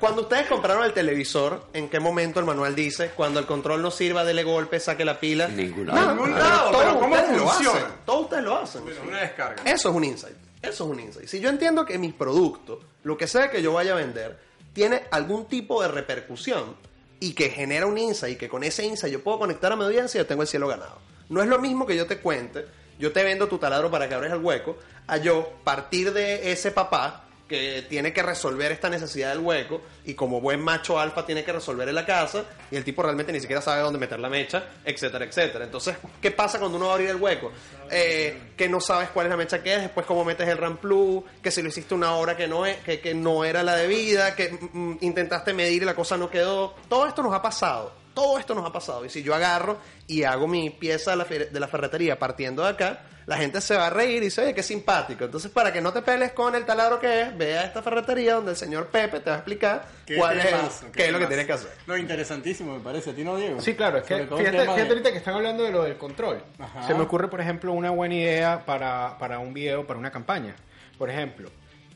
[0.00, 3.90] Cuando ustedes compraron el televisor, ¿en qué momento el manual dice cuando el control no
[3.90, 5.46] sirva, dele golpe, saque la pila?
[5.46, 6.70] En ningún lado.
[6.78, 7.84] Pero ¿cómo todos ustedes lo hacen.
[8.04, 8.84] Todos ustedes lo hacen.
[8.84, 9.62] Bueno, una descarga.
[9.64, 10.36] Eso es un insight.
[10.60, 11.28] Eso es un insight.
[11.28, 14.38] Si yo entiendo que mi producto, lo que sea que yo vaya a vender,
[14.72, 16.76] tiene algún tipo de repercusión
[17.18, 19.84] y que genera un insight y que con ese insight yo puedo conectar a mi
[19.84, 20.98] audiencia, yo tengo el cielo ganado.
[21.30, 22.66] No es lo mismo que yo te cuente,
[22.98, 26.70] yo te vendo tu taladro para que abres el hueco, a yo partir de ese
[26.70, 31.44] papá que tiene que resolver esta necesidad del hueco y como buen macho alfa tiene
[31.44, 34.28] que resolver en la casa y el tipo realmente ni siquiera sabe dónde meter la
[34.28, 35.64] mecha, etcétera, etcétera.
[35.64, 37.52] Entonces, ¿qué pasa cuando uno va a abrir el hueco?
[37.90, 41.24] Eh, que no sabes cuál es la mecha que es, después cómo metes el ramplu,
[41.42, 44.34] que si lo hiciste una hora que no, es, que, que no era la debida,
[44.34, 46.74] que mm, intentaste medir y la cosa no quedó.
[46.88, 48.05] Todo esto nos ha pasado.
[48.16, 49.04] Todo esto nos ha pasado.
[49.04, 49.76] Y si yo agarro
[50.06, 53.60] y hago mi pieza de la, fer- de la ferretería partiendo de acá, la gente
[53.60, 55.24] se va a reír y dice, oye, qué simpático.
[55.24, 58.36] Entonces, para que no te peles con el taladro que es, ve a esta ferretería
[58.36, 60.46] donde el señor Pepe te va a explicar ¿Qué cuál es,
[60.94, 61.70] qué es lo que tienes que hacer.
[61.86, 63.10] No, interesantísimo, me parece.
[63.10, 63.60] ¿A ti no, Diego?
[63.60, 66.42] Sí, claro, es que de- fíjate ahorita que están hablando de lo del control.
[66.58, 66.86] Ajá.
[66.86, 70.54] Se me ocurre, por ejemplo, una buena idea para, para un video, para una campaña.
[70.96, 71.50] Por ejemplo,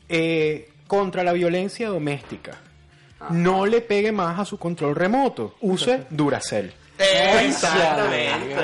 [0.07, 2.57] eh, contra la violencia doméstica.
[3.29, 5.55] No le pegue más a su control remoto.
[5.61, 6.73] Use Duracell.
[6.97, 8.55] Exactamente.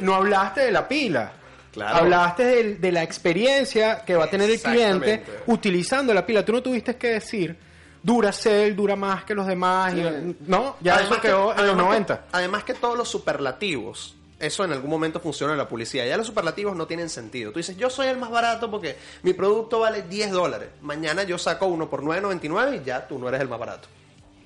[0.00, 1.32] No hablaste de la pila.
[1.72, 1.96] Claro.
[1.96, 6.44] Hablaste de, la experiencia que va a tener el cliente utilizando la pila.
[6.44, 7.56] Tú no tuviste que decir
[8.00, 9.92] Duracell dura más que los demás.
[9.94, 12.16] y- no, ya eso quedó en los además 90.
[12.16, 16.06] Que, además que todos los superlativos, eso en algún momento funciona en la publicidad.
[16.06, 17.52] Ya los superlativos no tienen sentido.
[17.52, 20.68] Tú dices, yo soy el más barato porque mi producto vale 10 dólares.
[20.82, 23.88] Mañana yo saco uno por 9.99 y ya tú no eres el más barato.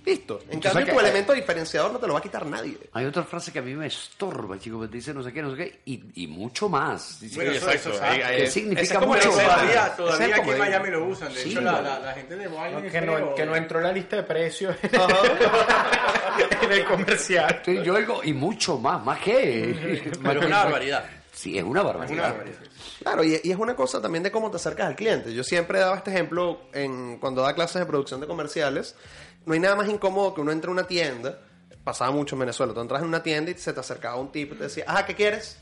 [0.09, 0.39] Listo.
[0.47, 2.79] En Entonces, cambio, tu elemento diferenciador no te lo va a quitar nadie.
[2.93, 5.43] Hay otra frase que a mí me estorba, chico, que te dice no sé qué,
[5.43, 7.21] no sé qué, y, y mucho más.
[7.21, 7.91] Dice Bueno, que- eso- eso
[8.37, 9.45] que significa mucho más.
[9.45, 10.59] Todavía, todavía aquí en.
[10.59, 11.33] Miami lo usan.
[11.35, 11.83] De Sí, hecho, la, no.
[11.83, 14.75] la, la gente de Boeing que, no, que no entró en la lista de precios
[14.83, 14.91] en
[16.73, 17.63] el comercial.
[17.65, 20.03] Sí, yo oigo, y mucho más, ¿más qué?
[20.23, 21.05] Pero es una barbaridad.
[21.33, 22.13] Sí, es una barbaridad.
[22.15, 22.59] Es una barbaridad.
[23.03, 25.33] Claro, y, y es una cosa también de cómo te acercas al cliente.
[25.33, 28.97] Yo siempre he dado este ejemplo en, cuando da clases de producción de comerciales.
[29.47, 31.39] No hay nada más incómodo que uno entre a una tienda.
[31.85, 32.75] Pasaba mucho en Venezuela.
[32.75, 35.07] Tú entras en una tienda y se te acercaba un tipo y te decía, ajá,
[35.07, 35.59] ¿qué quieres?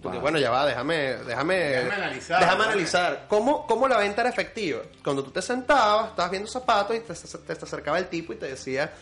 [0.00, 0.20] Tú dices, Wow.
[0.20, 3.24] bueno, ya va, déjame, déjame, Déjame analizar, déjame analizar.
[3.28, 4.82] ¿Cómo, ¿Cómo la venta era efectiva?
[5.02, 8.36] Cuando tú te sentabas, estabas viendo zapatos y te, te- te acercaba el tipo y
[8.36, 8.92] te decía,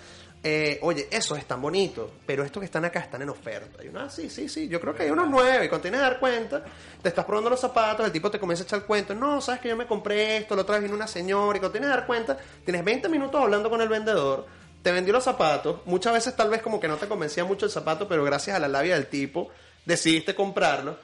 [0.48, 3.82] eh, oye, esos están bonitos, pero estos que están acá están en oferta.
[3.82, 5.64] Y uno, ah, sí, sí, sí, yo creo que hay unos nueve.
[5.64, 6.62] Y cuando tienes que dar cuenta,
[7.02, 9.12] te estás probando los zapatos, el tipo te comienza a echar el cuento.
[9.12, 11.56] No, sabes que yo me compré esto, la otra vez vino una señora.
[11.56, 14.46] Y cuando tienes que dar cuenta, tienes 20 minutos hablando con el vendedor,
[14.82, 15.80] te vendió los zapatos.
[15.84, 18.60] Muchas veces tal vez como que no te convencía mucho el zapato, pero gracias a
[18.60, 19.50] la labia del tipo,
[19.84, 20.96] decidiste comprarlo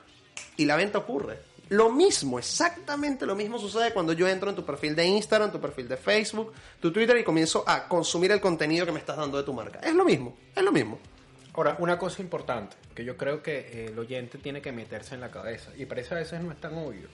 [0.57, 1.41] y la venta ocurre.
[1.73, 5.59] Lo mismo, exactamente lo mismo sucede cuando yo entro en tu perfil de Instagram, tu
[5.59, 9.39] perfil de Facebook, tu Twitter y comienzo a consumir el contenido que me estás dando
[9.39, 9.79] de tu marca.
[9.79, 10.99] Es lo mismo, es lo mismo.
[11.55, 15.23] Ahora, una cosa importante que yo creo que eh, el oyente tiene que meterse en
[15.23, 17.09] la cabeza, y parece a veces no es tan obvio.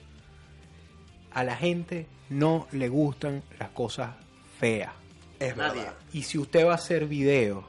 [1.31, 4.11] A la gente no le gustan las cosas
[4.59, 4.91] feas.
[5.39, 5.83] Es Nadie.
[5.83, 5.95] verdad.
[6.11, 7.63] Y si usted va a hacer videos,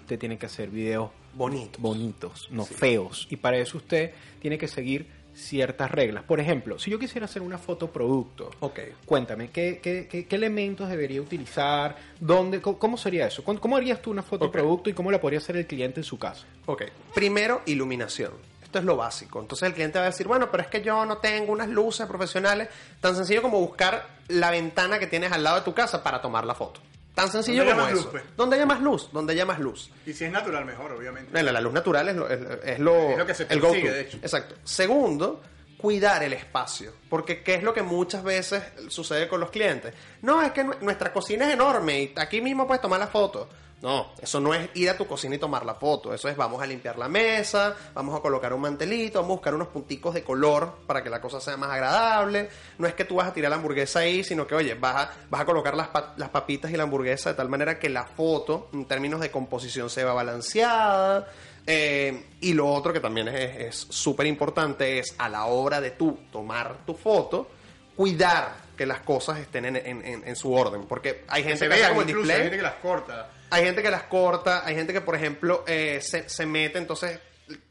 [0.00, 1.80] usted tiene que hacer videos Bonitos.
[1.80, 3.28] bonitos, no feos.
[3.30, 6.24] Y para eso usted tiene que seguir ciertas reglas.
[6.24, 8.80] Por ejemplo, si yo quisiera hacer una foto producto, Ok.
[9.06, 11.96] cuéntame, ¿qué, qué, qué- qué elementos debería utilizar?
[12.20, 13.42] ¿Dónde, cómo, sería eso?
[13.44, 16.18] ¿Cómo, harías tú una foto producto y cómo la podría hacer el cliente en su
[16.18, 16.44] casa?
[16.66, 16.84] Ok.
[17.14, 18.32] Primero, iluminación.
[18.62, 19.40] Esto es lo básico.
[19.40, 22.06] Entonces el cliente va a decir, bueno, pero es que yo no tengo unas luces
[22.06, 22.68] profesionales.
[23.00, 26.46] Tan sencillo como buscar la ventana que tienes al lado de tu casa para tomar
[26.46, 26.80] la foto.
[27.14, 27.94] Tan sencillo como eso.
[27.96, 28.22] luz, pues.
[28.36, 29.90] Donde haya más luz, donde haya más luz.
[30.06, 31.30] Y si es natural, mejor, obviamente.
[31.30, 34.00] Bueno, la luz natural es lo, es, es lo, Es lo que se el de
[34.00, 34.16] hecho.
[34.18, 34.54] Exacto.
[34.64, 35.42] Segundo,
[35.76, 36.92] cuidar el espacio.
[37.10, 39.92] Porque ¿qué es lo que muchas veces sucede con los clientes?
[40.22, 43.48] No, es que nu- nuestra cocina es enorme y aquí mismo puedes tomar la foto.
[43.82, 46.14] No, eso no es ir a tu cocina y tomar la foto.
[46.14, 49.54] Eso es vamos a limpiar la mesa, vamos a colocar un mantelito, vamos a buscar
[49.56, 52.48] unos punticos de color para que la cosa sea más agradable.
[52.78, 55.10] No es que tú vas a tirar la hamburguesa ahí, sino que, oye, vas a,
[55.28, 58.04] vas a colocar las, pa- las papitas y la hamburguesa de tal manera que la
[58.04, 61.28] foto, en términos de composición, se va balanceada.
[61.66, 66.18] Eh, y lo otro que también es súper importante es a la hora de tú
[66.30, 67.48] tomar tu foto,
[67.96, 70.86] cuidar que las cosas estén en, en- en- en su orden.
[70.86, 72.36] Porque hay gente que como el incluso, display.
[72.36, 73.28] hay gente que las corta.
[73.52, 77.18] Hay gente que las corta, hay gente que, por ejemplo, eh, se, se mete, entonces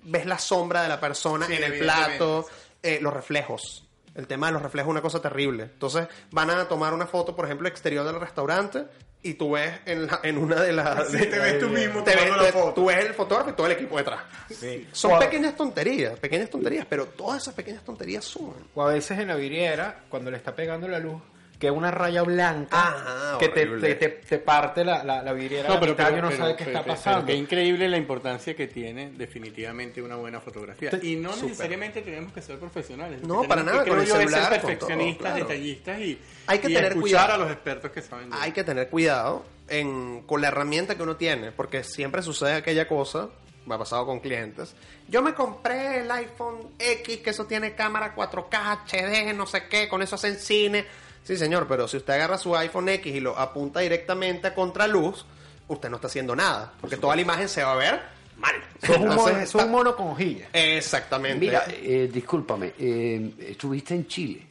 [0.03, 2.45] ves la sombra de la persona Sí, en el plato,
[2.83, 3.85] eh, los reflejos.
[4.13, 5.63] El tema de los reflejos es una cosa terrible.
[5.63, 8.83] Entonces van a tomar una foto, por ejemplo, exterior del restaurante
[9.23, 11.07] y tú ves en, la- en una de las...
[11.09, 12.73] Sí, te ves tú mismo te ves- la foto.
[12.73, 14.21] Tú ves el fotógrafo y todo el equipo detrás.
[14.91, 18.57] Son O a- pequeñas tonterías, pequeñas tonterías, pero todas esas pequeñas tonterías suman.
[18.75, 21.21] O a veces en la vidriera, cuando le está pegando la luz,
[21.61, 23.93] que una raya blanca Ajá, que te, horrible.
[23.95, 26.63] te, te- te parte la, la, la vidriera No, la pero, pero, pero- sabe qué
[26.65, 27.25] pero- está pero pasando.
[27.27, 30.89] qué increíble la importancia que tiene definitivamente una buena fotografía.
[30.89, 33.21] Te- Y no necesariamente tenemos que ser profesionales.
[33.21, 35.45] No, para que, nada, creo con el celular, ser con todo, perfeccionistas, claro.
[35.47, 37.33] detallistas y, Hay que y tener escuchar cuidado.
[37.33, 41.03] a los expertos que saben de hay que tener cuidado en, con la herramienta que
[41.03, 43.29] uno tiene, porque siempre sucede aquella cosa,
[43.67, 44.75] me ha pasado con clientes.
[45.07, 49.87] Yo me compré el iPhone X, que eso tiene cámara 4K, HD, no sé qué,
[49.87, 50.85] con eso hacen cine.
[51.23, 55.25] Sí, señor, pero si usted agarra su iPhone X y lo apunta directamente a contraluz,
[55.67, 58.01] usted no está haciendo nada, porque toda la imagen se va a ver
[58.37, 58.55] mal.
[58.81, 60.47] Sos un, mono, Entonces, sos un mono con hojilla.
[60.51, 61.39] Exactamente.
[61.39, 64.47] Mira, eh, discúlpame, eh, estuviste en Chile.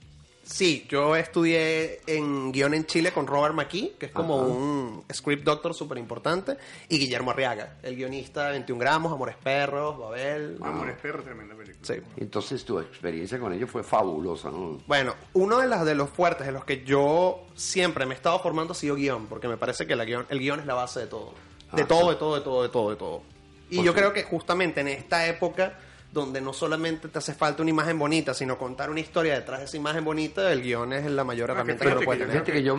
[0.52, 4.46] Sí, yo estudié en guion en Chile con Robert McKee, que es como Ajá.
[4.48, 6.56] un script doctor súper importante,
[6.88, 10.58] y Guillermo Arriaga, el guionista de 21 gramos, Amores Perros, Babel.
[10.60, 11.78] Amores Perros, tremenda película.
[11.82, 12.02] Sí.
[12.16, 14.80] Entonces tu experiencia con ellos fue fabulosa, ¿no?
[14.88, 18.40] Bueno, uno de, las, de los fuertes en los que yo siempre me he estado
[18.40, 20.98] formando ha sido guion, porque me parece que la guion, el guion es la base
[20.98, 21.32] de todo.
[21.72, 22.08] De Ah, todo, sí.
[22.08, 23.22] de todo, de todo, de todo, de todo.
[23.70, 25.78] Y Por yo creo que justamente en esta época
[26.12, 29.64] donde no solamente te hace falta una imagen bonita, sino contar una historia detrás de
[29.66, 32.24] esa imagen bonita, el guion es la mayor Ah, herramienta que que fíjate puede que-
[32.26, 32.36] tener.
[32.42, 32.78] Fíjate que yo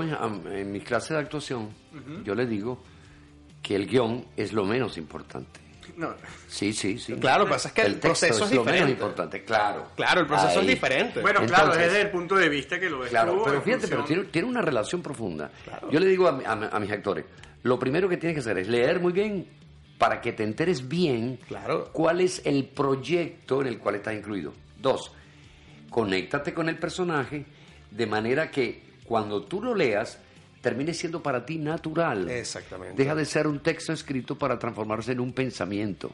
[0.52, 1.70] en mi clase de actuación,
[2.24, 2.84] yo le digo
[3.62, 5.60] que el guion es lo menos importante.
[5.98, 6.14] No,
[6.48, 7.14] Sí, sí, sí.
[7.16, 8.92] Claro, pasa es que el proceso es lo menos diferente.
[8.94, 9.88] importante, claro.
[9.96, 10.66] Claro, el proceso Ahí.
[10.66, 11.22] es diferente.
[11.22, 14.04] bueno, claro, desde el punto de vista que lo ves Claro, tú, pero fíjate, pero
[14.06, 15.52] tiene, tiene una relación profunda.
[15.92, 16.40] Yo le digo a,
[16.72, 17.26] a mis actores,
[17.64, 19.46] lo primero que tienes que hacer es leer muy bien
[20.02, 21.92] para que te enteres bien Claro.
[21.94, 24.52] cuál es el proyecto en el cual estás incluido.
[24.82, 25.12] Dos,
[25.92, 27.46] conéctate con el personaje
[27.92, 30.18] de manera que cuando tú lo leas
[30.60, 32.28] termine siendo para ti natural.
[32.32, 32.96] Exactamente.
[32.98, 36.12] Deja de ser un texto escrito para transformarse en un pensamiento.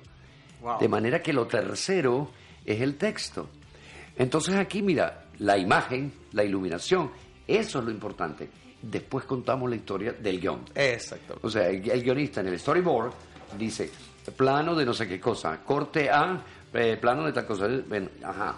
[0.61, 0.79] Wow.
[0.81, 2.29] De manera que lo tercero
[2.65, 3.47] es el texto.
[4.17, 7.09] Entonces aquí, mira, la imagen, la iluminación,
[7.47, 8.49] eso es lo importante.
[8.81, 10.65] Después contamos la historia del guion.
[10.75, 11.39] Exacto.
[11.41, 13.13] O sea, el, el guionista en el storyboard
[13.57, 13.91] dice,
[14.35, 16.41] plano de no sé qué cosa, corte A,
[16.73, 17.67] eh, plano de tal cosa.
[17.87, 18.55] Bueno, ajá.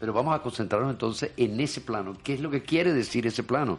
[0.00, 2.16] Pero vamos a concentrarnos entonces en ese plano.
[2.22, 3.78] ¿Qué es lo que quiere decir ese plano?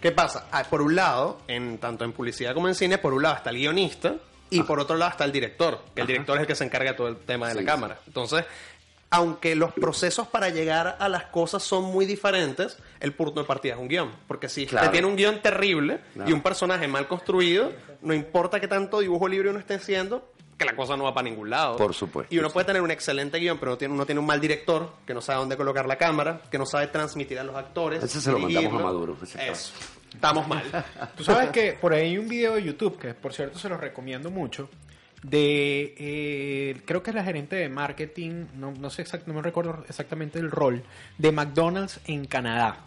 [0.00, 0.48] ¿Qué pasa?
[0.52, 3.50] Ah, por un lado, en tanto en publicidad como en cine, por un lado está
[3.50, 4.16] el guionista
[4.50, 6.90] y por otro lado está el director, que el director es el que se encarga
[6.92, 7.98] de todo el tema de Sí, la cámara.
[8.06, 8.44] Entonces,
[9.14, 13.74] aunque los procesos para llegar a las cosas son muy diferentes, el punto de partida
[13.74, 14.10] es un guion.
[14.26, 14.86] Porque si Claro.
[14.86, 17.72] usted tiene un guion terrible y un personaje mal construido,
[18.02, 21.24] no importa qué tanto dibujo libre uno esté haciendo, que la cosa no va para
[21.28, 21.76] ningún lado.
[21.76, 24.26] Por supuesto, Y uno puede tener un excelente guion, pero uno tiene, uno tiene un
[24.26, 27.54] mal director, que no sabe dónde colocar la cámara, que no sabe transmitir a los
[27.56, 28.02] actores.
[28.02, 29.16] Ese se lo mandamos a Maduro.
[29.22, 29.72] Eso.
[30.12, 30.62] Estamos mal.
[31.16, 33.80] Tú sabes que por ahí hay un video de YouTube, que por cierto se los
[33.80, 34.68] recomiendo mucho,
[35.24, 39.42] de, eh, creo que es la gerente de marketing, no, no sé exact- no me
[39.42, 40.82] recuerdo exactamente el rol,
[41.18, 42.80] de McDonald's en Canadá.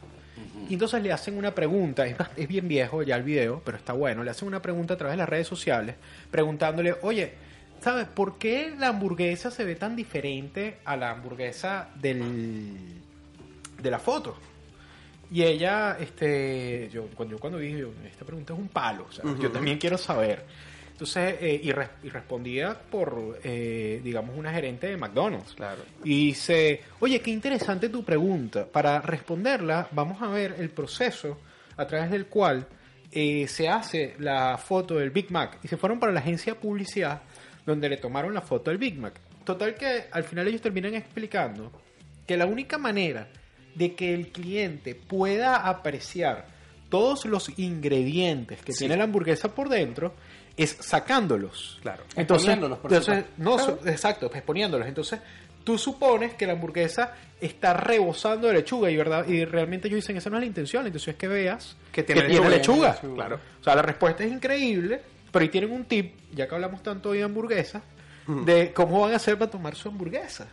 [0.70, 4.24] Y entonces le hacen una pregunta, es, bien viejo ya el video, pero está bueno,
[4.24, 5.96] le hacen una pregunta a través de las redes sociales,
[6.30, 7.34] preguntándole, oye,
[7.82, 13.02] ¿sabes por qué la hamburguesa se ve tan diferente a la hamburguesa del,
[13.82, 14.38] de la foto?
[15.32, 19.26] Y ella, este, yo cuando, yo cuando dije, esta pregunta es un palo, o sea,
[19.42, 20.46] yo también quiero saber.
[20.98, 25.54] Entonces, eh, y, res- y respondía por, eh, digamos, una gerente de McDonald's.
[25.54, 25.84] Claro.
[26.04, 28.66] Y dice, oye, qué interesante tu pregunta.
[28.66, 31.38] Para responderla, vamos a ver el proceso
[31.76, 32.66] a través del cual
[33.12, 35.60] eh, se hace la foto del Big Mac.
[35.62, 37.22] Y se fueron para la agencia de publicidad
[37.64, 39.14] donde le tomaron la foto del Big Mac.
[39.44, 41.72] Total que al final ellos terminan explicando
[42.26, 43.28] que la única manera
[43.76, 46.48] de que el cliente pueda apreciar
[46.90, 50.14] todos los ingredientes que tiene la hamburguesa por dentro
[50.58, 51.78] es sacándolos.
[51.82, 52.04] Claro.
[52.16, 54.88] Entonces, Exponiéndolos, por entonces no, so- exacto, exponiéndolos.
[54.88, 55.20] Entonces,
[55.64, 60.18] tú supones que la hamburguesa está rebosando de lechuga y verdad y realmente ellos dicen
[60.18, 62.94] esa no es la intención, la intención es que veas Que que tiene tiene, lechuga.
[62.94, 63.16] lechuga.
[63.16, 63.40] Claro.
[63.62, 67.10] O sea, la respuesta es increíble, pero ahí tienen un tip, ya que hablamos tanto
[67.10, 67.82] hoy de hamburguesa,
[68.28, 70.48] de cómo van a hacer para tomar su hamburguesa.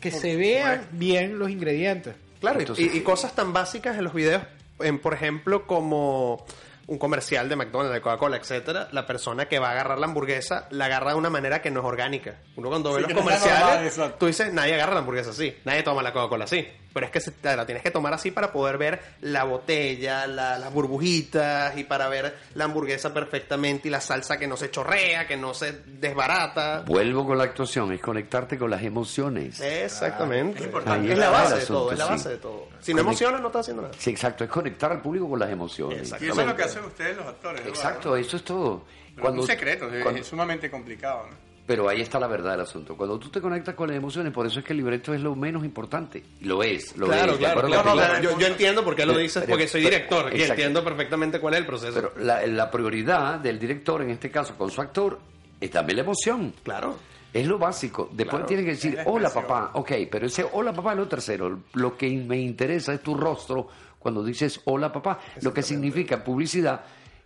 [0.00, 2.14] Que se vean bien los ingredientes.
[2.40, 4.42] Claro, Entonces- y, y cosas tan básicas en los videos,
[4.78, 6.46] en, por ejemplo, como
[6.88, 10.66] un comercial de McDonald's, de Coca-Cola, etcétera, la persona que va a agarrar la hamburguesa
[10.70, 12.40] la agarra de una manera que no es orgánica.
[12.56, 16.02] Uno cuando ve los comerciales, normal, tú dices, nadie agarra la hamburguesa así, nadie toma
[16.02, 16.66] la Coca-Cola así.
[16.98, 20.26] Pero es que se- te la tienes que tomar así para poder ver la botella,
[20.26, 24.68] la- las burbujitas y para ver la hamburguesa perfectamente y la salsa que no se
[24.68, 26.80] chorrea, que no se desbarata.
[26.84, 29.60] Vuelvo con la actuación, es conectarte con las emociones.
[29.60, 30.58] Exactamente.
[30.58, 31.06] Es importante.
[31.06, 32.10] Ahí es la base de todo, es la sí.
[32.10, 32.68] base de todo.
[32.80, 33.94] Si no Conect- emocionas, no estás haciendo nada.
[33.96, 36.12] Sí, exacto, es conectar al público con las emociones.
[36.20, 37.64] Y eso es lo que hacen ustedes los actores.
[37.64, 38.84] Exacto, eso es todo.
[39.14, 41.26] Pero es un secreto, es- cuando- es sumamente complicado.
[41.30, 41.36] ¿no?
[41.68, 42.96] Pero ahí está la verdad del asunto.
[42.96, 45.36] Cuando tú te conectas con las emociones, por eso es que el libreto es lo
[45.36, 46.24] menos importante.
[46.40, 47.38] Lo es, lo Claro, es.
[47.38, 49.94] ¿de claro, claro, no, yo, yo entiendo por qué lo dices, Pero- porque soy pero-
[49.96, 50.52] director y exacto.
[50.54, 51.92] entiendo perfectamente cuál es el proceso.
[51.94, 55.18] Pero la, la prioridad del director, en este caso con su actor,
[55.60, 56.54] es también la emoción.
[56.64, 56.96] claro.
[57.30, 58.08] Es lo básico.
[58.10, 58.46] Después Claro.
[58.46, 61.60] tienes que decir, hola papá, ok, pero ese hola papá es lo tercero.
[61.74, 66.80] Lo que me interesa es tu rostro cuando dices hola papá, lo que significa publicidad,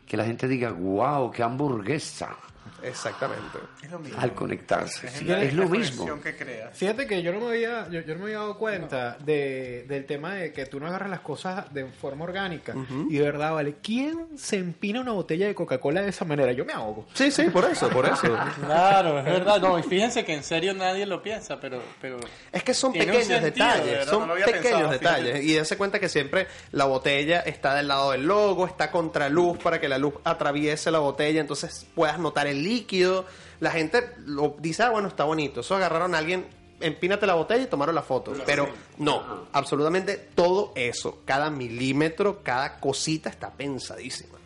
[0.05, 2.37] que la gente diga, wow, qué hamburguesa,
[2.83, 3.59] Exactamente.
[3.83, 4.21] Es lo mismo.
[4.21, 5.07] al conectarse.
[5.07, 6.21] Es, Sí, la- es lo la mismo.
[6.21, 6.77] que creas.
[6.77, 10.05] Fíjate que yo no me había, yo, yo no me había dado cuenta de, del
[10.07, 12.75] tema de que tú no agarras las cosas de forma orgánica.
[13.11, 16.53] Y de verdad, vale, ¿quién se empina una botella de Coca-Cola de esa manera?
[16.53, 17.07] Yo me ahogo.
[17.15, 18.23] Sí, sí, por eso, por eso.
[18.63, 19.61] Claro, es verdad.
[19.61, 21.81] No, y fíjense que en serio nadie lo piensa, pero...
[22.01, 22.19] pero
[22.53, 25.27] Es que son pequeños sentido, de detalles, verdad, son no pequeños pensado, detalles.
[25.33, 25.45] fíjate.
[25.45, 29.59] Y dense cuenta que siempre la botella está del lado del logo, está contra luz
[29.59, 33.27] para que la luz atraviese la botella, entonces puedas notar el líquido.
[33.61, 35.61] La gente lo dice, ah, bueno, está bonito.
[35.61, 36.47] Eso agarraron a alguien,
[36.81, 38.33] empínate la botella y tomaron la foto.
[38.45, 44.39] Pero no, absolutamente todo eso, cada milímetro, cada cosita está pensadísima.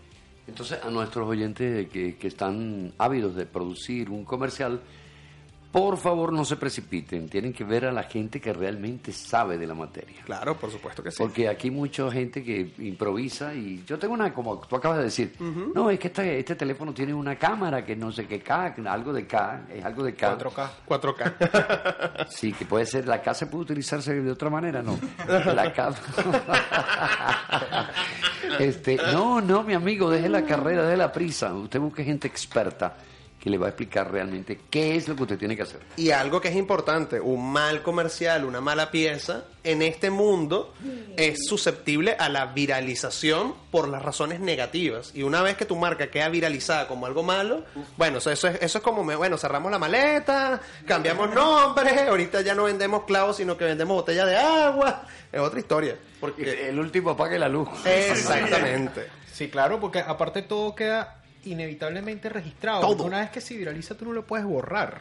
[0.46, 4.80] Entonces, a nuestros oyentes que, que están ávidos de producir un comercial,
[5.76, 9.66] por favor no se precipiten, tienen que ver a la gente que realmente sabe de
[9.66, 10.22] la materia.
[10.24, 11.18] Claro, por supuesto que sí.
[11.18, 15.34] Porque aquí mucha gente que improvisa y yo tengo una, como tú acabas de decir,
[15.74, 19.12] no, es que este, este teléfono tiene una cámara que no sé qué K, algo
[19.12, 20.38] de K, es algo de K.
[20.38, 20.68] 4K.
[20.88, 22.26] 4K.
[22.30, 24.98] Sí, que puede ser, la K se puede utilizarse de otra manera, ¿no?
[25.28, 25.90] La K.
[28.60, 31.52] este, no, no, mi amigo, deje la carrera, deje la prisa.
[31.52, 32.96] Usted busque gente experta
[33.46, 35.78] que le va a explicar realmente qué es lo que usted tiene que hacer.
[35.96, 40.74] Y algo que es importante, un mal comercial, una mala pieza, en este mundo
[41.16, 45.12] es susceptible a la viralización por las razones negativas.
[45.14, 47.62] Y una vez que tu marca queda viralizada como algo malo,
[47.96, 52.40] bueno, eso, eso es, eso es como, me- bueno, cerramos la maleta, cambiamos nombre, ahorita
[52.40, 55.02] ya no vendemos clavos, sino que vendemos botella de agua.
[55.30, 55.96] Es otra historia.
[56.18, 57.68] Porque El último apague la luz.
[57.84, 59.06] Exactamente.
[59.32, 61.15] Sí, claro, porque aparte todo queda
[61.46, 62.80] inevitablemente registrado.
[62.80, 63.04] Todo.
[63.04, 64.98] Una vez que se viraliza, tú no lo puedes borrar.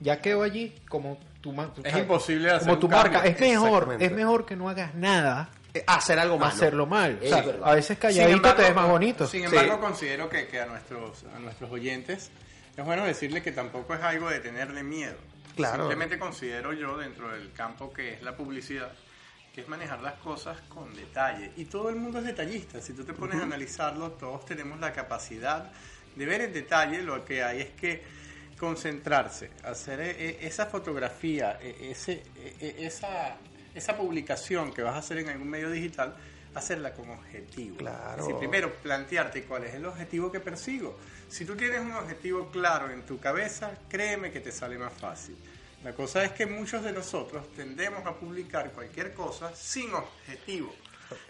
[0.00, 3.12] Ya quedó allí como tu, ma- tu- Es imposible hacer como un tu cambio.
[3.12, 3.28] marca.
[3.28, 6.52] Es mejor, es mejor que no hagas nada Eh, Hacer algo malo.
[6.54, 7.18] hacerlo mal.
[7.20, 9.26] O sea, a veces calladito embargo, te ves más bonito.
[9.26, 9.46] Sin Sí.
[9.56, 12.30] embargo, considero que, que a, nuestros, a nuestros oyentes
[12.76, 15.16] es bueno decirle que tampoco es algo de tenerle miedo.
[15.56, 15.78] Claro.
[15.88, 18.92] Simplemente considero yo, dentro del campo que es la publicidad,
[19.54, 21.52] que es manejar las cosas con detalle.
[21.56, 22.80] Y todo el mundo es detallista.
[22.80, 25.70] Si tú te pones a analizarlo, todos tenemos la capacidad
[26.16, 27.02] de ver en detalle.
[27.02, 28.02] Lo que hay es que
[28.58, 32.22] concentrarse, hacer eh, eh, esa fotografía, eh, ese,
[32.60, 33.36] esa,
[33.74, 36.16] esa publicación que vas a hacer en algún medio digital,
[36.54, 37.76] hacerla con objetivo.
[37.76, 38.22] Claro.
[38.22, 40.98] Es decir, primero plantearte cuál es el objetivo que persigo.
[41.28, 45.36] Si tú tienes un objetivo claro en tu cabeza, créeme que te sale más fácil.
[45.84, 50.74] La cosa es que muchos de nosotros tendemos a publicar cualquier cosa sin objetivo.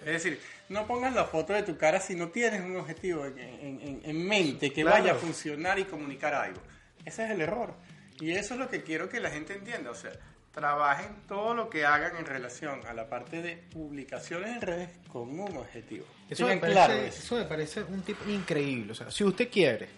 [0.00, 3.36] Es decir, no pongas la foto de tu cara si no tienes un objetivo en,
[3.38, 4.98] en- en- en mente que Claro.
[5.02, 6.60] vaya a funcionar y comunicar algo.
[7.04, 7.74] Ese es el error.
[8.20, 9.90] Y eso es lo que quiero que la gente entienda.
[9.90, 10.12] O sea,
[10.52, 15.28] trabajen todo lo que hagan en relación a la parte de publicaciones en redes con
[15.40, 16.06] un objetivo.
[16.30, 17.18] Eso me, parece, claro eso.
[17.18, 18.92] eso me parece un tip increíble.
[18.92, 19.88] O sea, si usted quiere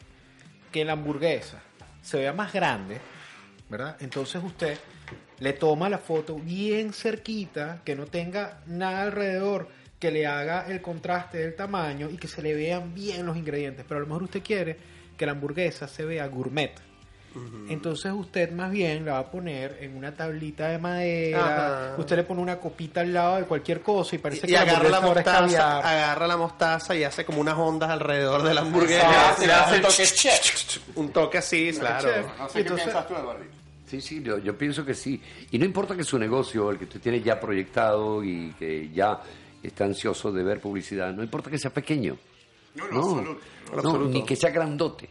[0.73, 1.61] que la hamburguesa
[2.03, 2.99] se vea más grande,
[4.00, 4.79] Entonces usted
[5.38, 10.81] le toma la foto bien cerquita, que no tenga nada alrededor, que le haga el
[10.81, 13.85] contraste del tamaño y que se le vean bien los ingredientes.
[13.88, 14.76] Pero a lo mejor usted quiere
[15.16, 16.72] que la hamburguesa se vea gourmet.
[17.68, 21.94] Entonces usted más bien la va a poner en una tablita de madera, Ajá.
[21.99, 24.62] usted le pone una copita al lado de cualquier cosa y parece Y, que la
[24.62, 29.31] agarra la mostaza, agarra la mostaza y hace como unas ondas alrededor de la hamburguesa.
[29.31, 30.79] hace- le hace toque chef.
[30.96, 32.09] Un toque así, claro.
[32.38, 33.14] No sé Y qué entonces- piensas tú.
[33.88, 35.20] Sí, sí, yo, yo pienso que sí.
[35.53, 39.20] Y no importa que su negocio, el que usted tiene ya proyectado y que ya
[39.62, 42.16] está ansioso de ver publicidad, no importa que sea pequeño.
[42.75, 43.40] No, no, No, absoluto.
[43.72, 44.09] no, absoluto.
[44.11, 45.09] ni que sea grandote.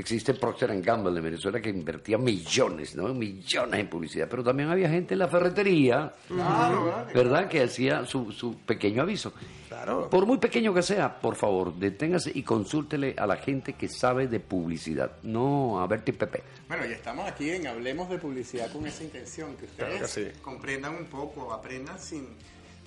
[0.00, 3.12] Existe Procter Gamble de Venezuela que invertía millones, ¿no?
[3.14, 4.28] Millones en publicidad.
[4.30, 7.48] Pero también había gente en la ferretería, Claro, ¿verdad?
[7.48, 9.32] Que hacía su, su pequeño aviso.
[9.68, 10.10] Claro.
[10.10, 14.26] Por muy pequeño que sea, por favor, deténgase y consúltele a la gente que sabe
[14.26, 15.12] de publicidad.
[15.22, 16.42] No a Berti Pepe.
[16.66, 20.32] Bueno, y estamos aquí en Hablemos de Publicidad con esa intención, que ustedes Claro que
[20.34, 20.40] sí.
[20.42, 22.24] comprendan un poco, aprendan sin...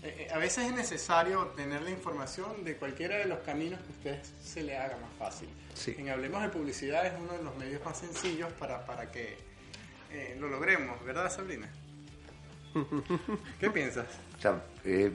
[0.04, 3.88] eh, eh, a veces es necesario tener la información de cualquiera de los caminos que
[3.88, 5.48] a ustedes se le haga más fácil.
[5.74, 5.96] Sí.
[5.98, 9.38] En Hablemos de Publicidad es uno de los medios más sencillos para, para que
[10.12, 11.68] eh, lo logremos, ¿verdad, Sabrina?
[13.60, 14.06] ¿Qué piensas?
[14.84, 15.12] Eh,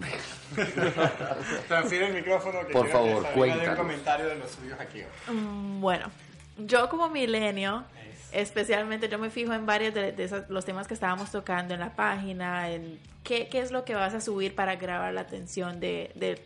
[1.69, 2.67] Transfiere el micrófono.
[2.67, 5.03] Que Por favor, dé un comentario de los suyos aquí.
[5.31, 6.11] Mm, Bueno,
[6.59, 7.85] yo como milenio,
[8.33, 11.81] especialmente yo me fijo en varios de, de esos- los temas que estábamos tocando en
[11.81, 15.79] la página, en qué, qué es lo que vas a subir para grabar la atención
[15.81, 16.41] de, de,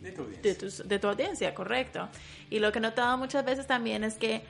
[0.00, 0.54] De tu audiencia.
[0.54, 2.08] de, de tu audiencia, correcto.
[2.48, 4.42] Y lo que he notado muchas veces también es que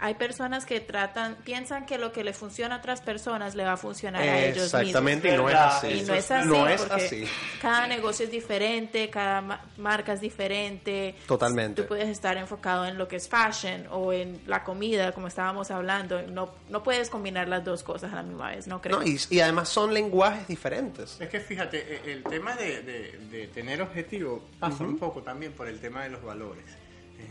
[0.00, 3.72] hay personas que tratan, piensan que lo que le funciona a otras personas le va
[3.72, 4.74] a funcionar a ellos mismos.
[4.80, 5.86] Exactamente, y no es así.
[5.88, 7.24] Y no es así, No es así.
[7.60, 11.16] cada negocio es diferente, cada ma- marca es diferente.
[11.26, 11.82] Totalmente.
[11.82, 15.70] Tú puedes estar enfocado en lo que es fashion o en la comida, como estábamos
[15.72, 16.22] hablando.
[16.22, 19.00] No, no puedes combinar las dos cosas a la misma vez, ¿no creo?
[19.00, 21.20] No, y, y además son lenguajes diferentes.
[21.20, 25.52] Es que fíjate, e- el tema de, de- de tener objetivo pasa un poco también
[25.54, 26.64] por el tema de los valores.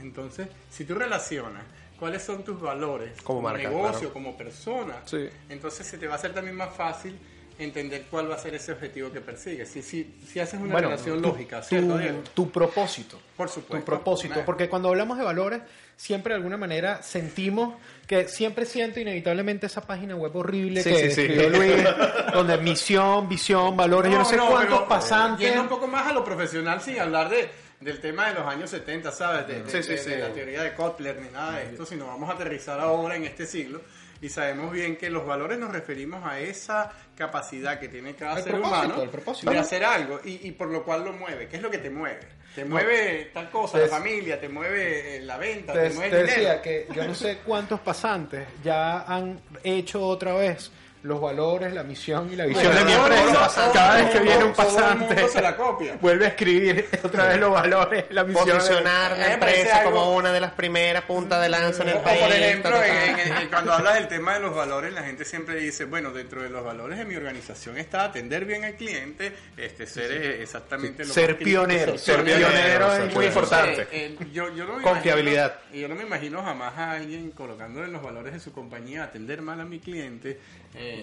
[0.01, 1.63] Entonces, si tú relacionas
[1.99, 4.13] cuáles son tus valores Como marca, negocio, claro.
[4.13, 5.27] como persona, Sí.
[5.49, 7.17] entonces se te va a hacer también más fácil
[7.59, 9.67] entender cuál va a ser ese objetivo que persigues.
[9.67, 12.19] Si, si, si haces una Bueno, relación tu- lógica, tu, ¿cierto, Diego?
[12.35, 13.19] tu propósito.
[13.35, 13.77] Por supuesto.
[13.79, 14.43] Tu propósito.
[14.45, 15.61] Porque cuando hablamos de valores,
[15.95, 17.73] siempre de alguna manera sentimos
[18.05, 21.21] que siempre siento inevitablemente esa página web horrible Sí, que sí, sí.
[21.21, 21.73] escribió Luis,
[22.33, 25.47] donde misión, visión, valores, yo no sé cuántos pero, eh, pasantes.
[25.47, 27.49] Yendo un poco más a lo profesional sin hablar de,
[27.79, 29.47] del tema de los años 70, ¿sabes?
[29.47, 30.09] De, de- Sí, sí, de- sí.
[30.11, 33.23] de la teoría de Kotler ni nada de esto, sino vamos a aterrizar ahora en
[33.25, 33.81] este siglo.
[34.19, 38.43] y sabemos bien que los valores nos referimos a esa capacidad que tiene cada El
[38.45, 38.95] ser humano
[39.43, 41.47] de hacer algo y, y por lo cual lo mueve.
[41.47, 42.21] ¿Qué es lo que te mueve?
[42.55, 46.21] Te mueve tal cosa, la familia, te mueve eh, la venta, Te, te, mueve te
[46.21, 46.41] el dinero.
[46.49, 50.71] decía que yo no sé cuántos pasantes ya han hecho otra vez
[51.07, 53.71] los valores, la misión y la visión Bueno, de mi empresa.
[53.73, 55.97] Cada vez que viene un pasante, se la copia.
[56.01, 58.45] vuelve a escribir otra vez los valores, la misión.
[58.57, 62.03] Posicionar la empresa algo- como una de las primeras puntas de lanza en el O,
[62.03, 62.21] país.
[62.23, 65.55] por ejemplo, en- en- en- cuando hablas del tema de los valores, la gente siempre
[65.59, 69.87] dice, bueno, dentro de los valores de mi organización está atender bien al cliente, este,
[69.87, 71.99] ser eh, exactamente lo Ser pionero, posible.
[72.31, 73.81] ser pionero es muy importante.
[73.83, 75.59] Eh, eh, yo, yo no Confiabilidad.
[75.71, 79.03] imagino- yo no me imagino jamás a alguien colocándole en los valores de su compañía
[79.03, 80.39] atender mal a mi cliente,
[80.75, 80.96] eh,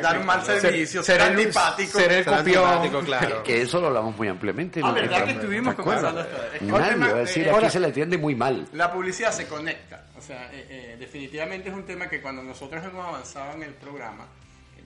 [0.00, 1.98] dar un mal servicio, ser, antipático.
[1.98, 3.04] ser el copión.
[3.04, 3.42] claro.
[3.42, 4.80] Que eso lo hablamos muy ampliamente.
[4.82, 4.92] Ah.
[4.92, 6.36] ¿verdad que ¿Te estuvimos conversando esto?
[6.58, 8.66] Que Nadie va a decir, eh, aquí ahora- se le atiende muy mal.
[8.72, 10.04] La publicidad se conecta.
[10.16, 13.74] O sea, eh, eh, definitivamente es un tema que cuando nosotros hemos avanzado en el
[13.74, 14.26] programa,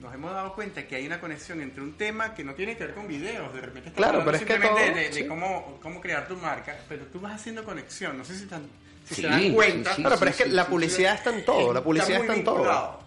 [0.01, 2.85] nos hemos dado cuenta que hay una conexión entre un tema que no tiene que
[2.85, 5.27] ver con videos, de repente Claro, pero es que simplemente todo- de, de sí.
[5.27, 8.65] cómo, cómo crear tu marca, pero tú vas haciendo conexión, no sé si, tan-
[9.05, 9.89] si Sí, se dan cuenta.
[9.89, 11.73] sí, sí, Claro, pero es que sí, la sí, publicidad está en todo.
[11.73, 12.99] La publicidad está en todo.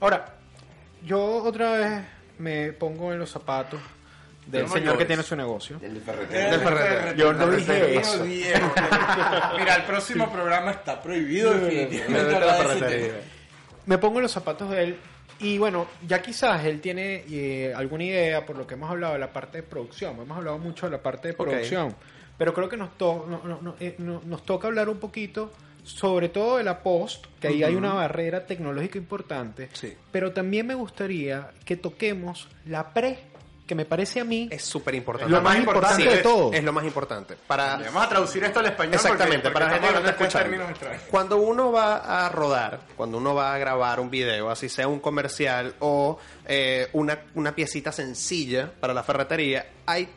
[0.00, 0.35] Ahora,
[1.06, 2.02] yo otra vez
[2.38, 3.80] me pongo en los zapatos
[4.46, 5.78] del no señor que tiene su negocio.
[6.50, 7.14] Del ferretero.
[7.14, 8.24] Yo no dije eso.
[8.24, 11.52] Mira, el próximo programa está prohibido.
[13.86, 14.96] Me pongo en los zapatos de él
[15.38, 19.18] y bueno, ya quizás él tiene eh, alguna idea por lo que hemos hablado de
[19.20, 20.18] la parte de producción.
[20.20, 21.94] Hemos hablado mucho de la parte de producción,
[22.38, 25.52] pero creo que nos, to- no- no- no- eh, no- nos toca hablar un poquito
[25.86, 29.94] sobre todo de la post, que ahí hay una barrera tecnológica importante, Sí.
[30.10, 33.20] pero también me gustaría que toquemos la pre,
[33.68, 35.32] que me parece a mí Es súper importante.
[35.32, 36.52] Lo más importante de todo.
[36.52, 37.34] Es lo más importante.
[37.46, 38.94] Para, Vamos a traducir esto al español.
[38.94, 41.10] Exactamente, porque- para la porque gente que no está escuchando.
[41.10, 45.00] Cuando uno va a rodar, cuando uno va a grabar un video, así sea un
[45.00, 50.08] comercial o eh, una, una piecita sencilla para la ferretería, hay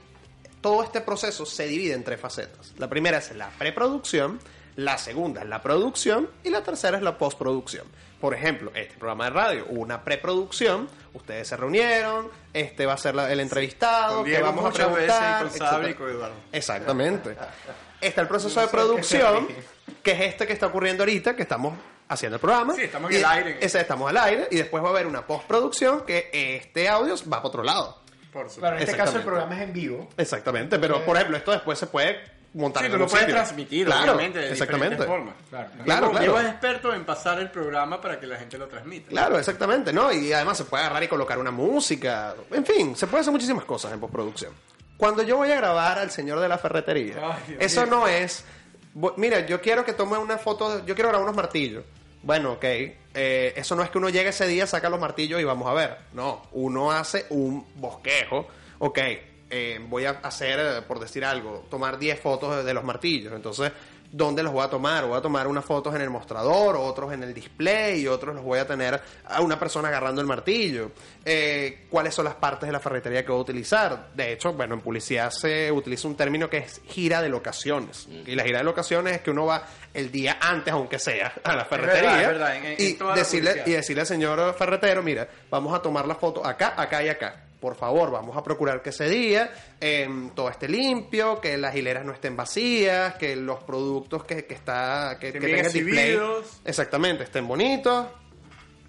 [0.62, 2.74] todo este proceso se divide en tres facetas.
[2.78, 4.40] La primera es la preproducción,
[4.76, 7.86] la segunda es la producción y la tercera es la postproducción.
[8.22, 12.98] Por ejemplo, este programa de radio, hubo una preproducción, ustedes se reunieron, este va a
[12.98, 16.36] ser la- el entrevistado, Con que vamos a muchas veces, preguntar, y con Sabri, Eduardo.
[16.52, 17.38] Exactamente.
[18.02, 19.48] Está el proceso de producción,
[20.04, 21.74] que es este que está ocurriendo ahorita, que estamos
[22.08, 22.74] haciendo el programa.
[22.74, 23.58] Sí, estamos el aire.
[23.60, 27.38] Ese estamos al aire, y después va a haber una postproducción que este audio va
[27.38, 28.02] para otro lado.
[28.32, 28.78] Por supuesto.
[28.78, 30.08] En este caso el programa es en vivo.
[30.16, 32.22] Exactamente, pero por ejemplo, esto después se puede
[32.54, 33.36] montar Sí, en tú lo puedes sitio.
[33.36, 35.04] transmitir, Claro, obviamente, de exactamente.
[35.06, 35.36] formas.
[35.50, 36.40] Claro, Claro, claro.
[36.42, 39.10] Experto en pasar el programa para que la gente lo transmita.
[39.10, 40.12] Claro, exactamente, ¿no?
[40.12, 42.34] Y además se puede agarrar y colocar una música.
[42.52, 44.54] En fin, se puede hacer muchísimas cosas en postproducción.
[44.98, 47.16] Cuando yo voy a grabar al señor de la ferretería,
[47.48, 47.92] Ay, eso mío.
[47.92, 48.44] no es.
[49.18, 50.86] Mira, yo quiero que tome una foto.
[50.86, 51.84] Yo quiero grabar unos martillos.
[52.22, 52.64] Bueno, ok.
[52.66, 55.74] eh, eso no es que uno llegue ese día, saca los martillos y vamos a
[55.74, 55.98] ver.
[56.14, 58.48] No, uno hace un bosquejo.
[58.80, 59.00] Ok,
[59.50, 63.34] eh, voy a hacer, eh, por decir algo, tomar 10 fotos de, los martillos.
[63.34, 63.72] Entonces,
[64.12, 65.06] ¿dónde los voy a tomar?
[65.06, 68.44] Voy a tomar unas fotos en el mostrador, otros en el display y otros los
[68.44, 70.92] voy a tener a una persona agarrando el martillo.
[71.26, 74.10] Eh, ¿Cuáles son las partes de la ferretería que voy a utilizar?
[74.16, 78.08] De hecho, bueno, en publicidad se utiliza un término que es gira de locaciones.
[78.26, 81.56] Y la gira de locaciones es que uno va el día antes, aunque sea, a
[81.56, 82.12] la ferretería.
[82.12, 85.28] verdad, es verdad, en- en- en y, la decirle, y decirle al señor ferretero, mira,
[85.50, 87.46] vamos a tomar la foto acá, acá y acá.
[87.60, 89.52] Por favor, vamos a procurar que ese día
[89.82, 94.54] em, todo esté limpio, que las hileras no estén vacías, que los productos que, que
[94.54, 96.62] está que, Estén que bien tenga el display exhibidos.
[96.64, 98.08] exactamente estén bonitos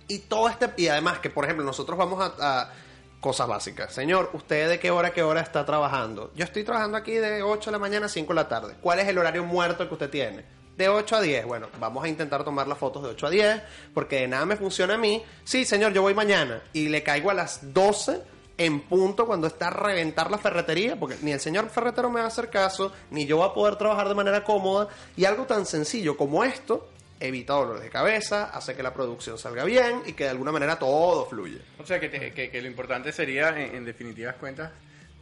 [0.08, 2.72] y todo este y además que por ejemplo nosotros vamos a, a
[3.20, 3.92] cosas básicas.
[3.92, 6.32] Señor, ¿usted de qué hora a qué hora está trabajando?
[6.34, 8.74] Yo estoy trabajando aquí de 8 de la mañana a 5 de la tarde.
[8.80, 10.44] ¿Cuál es el horario muerto que usted tiene?
[10.76, 11.44] De 8 a 10.
[11.44, 13.62] Bueno, vamos a intentar tomar las fotos de 8 a 10
[13.92, 15.22] porque de nada me funciona a mí.
[15.44, 18.22] Sí, señor, yo voy mañana y le caigo a las 12
[18.60, 22.26] en punto cuando está a reventar la ferretería, porque ni el señor ferretero me va
[22.26, 24.88] a hacer caso, ni yo voy a poder trabajar de manera cómoda.
[25.16, 26.88] Y algo tan sencillo como esto
[27.18, 30.78] evita dolores de cabeza, hace que la producción salga bien y que de alguna manera
[30.78, 31.60] todo fluye.
[31.82, 34.70] O sea, que, te- que- que lo importante sería, en, en definitivas cuentas,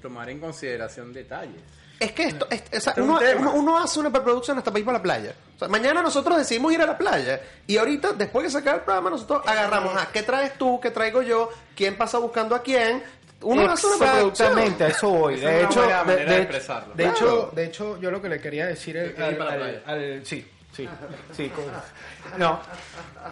[0.02, 1.60] tomar en consideración detalles.
[1.98, 3.40] Es que esto, es- o sea, Este es un uno, tema.
[3.40, 5.34] uno- uno hace una preproducción hasta para ir para la playa.
[5.56, 8.80] O sea, mañana nosotros decidimos ir a la playa y ahorita, después de sacar el
[8.82, 13.02] programa, nosotros agarramos a qué traes tú, qué traigo yo, quién pasa buscando a quién.
[13.42, 13.72] Una.
[13.74, 15.36] Exactamente, a eso voy.
[15.38, 16.94] De hecho, de, manera de de- expresarlo.
[16.94, 17.16] de Claro.
[17.16, 20.88] hecho, de hecho, yo lo que le quería decir Que al, al- sí, sí,
[21.32, 21.50] sí.
[22.38, 22.60] no,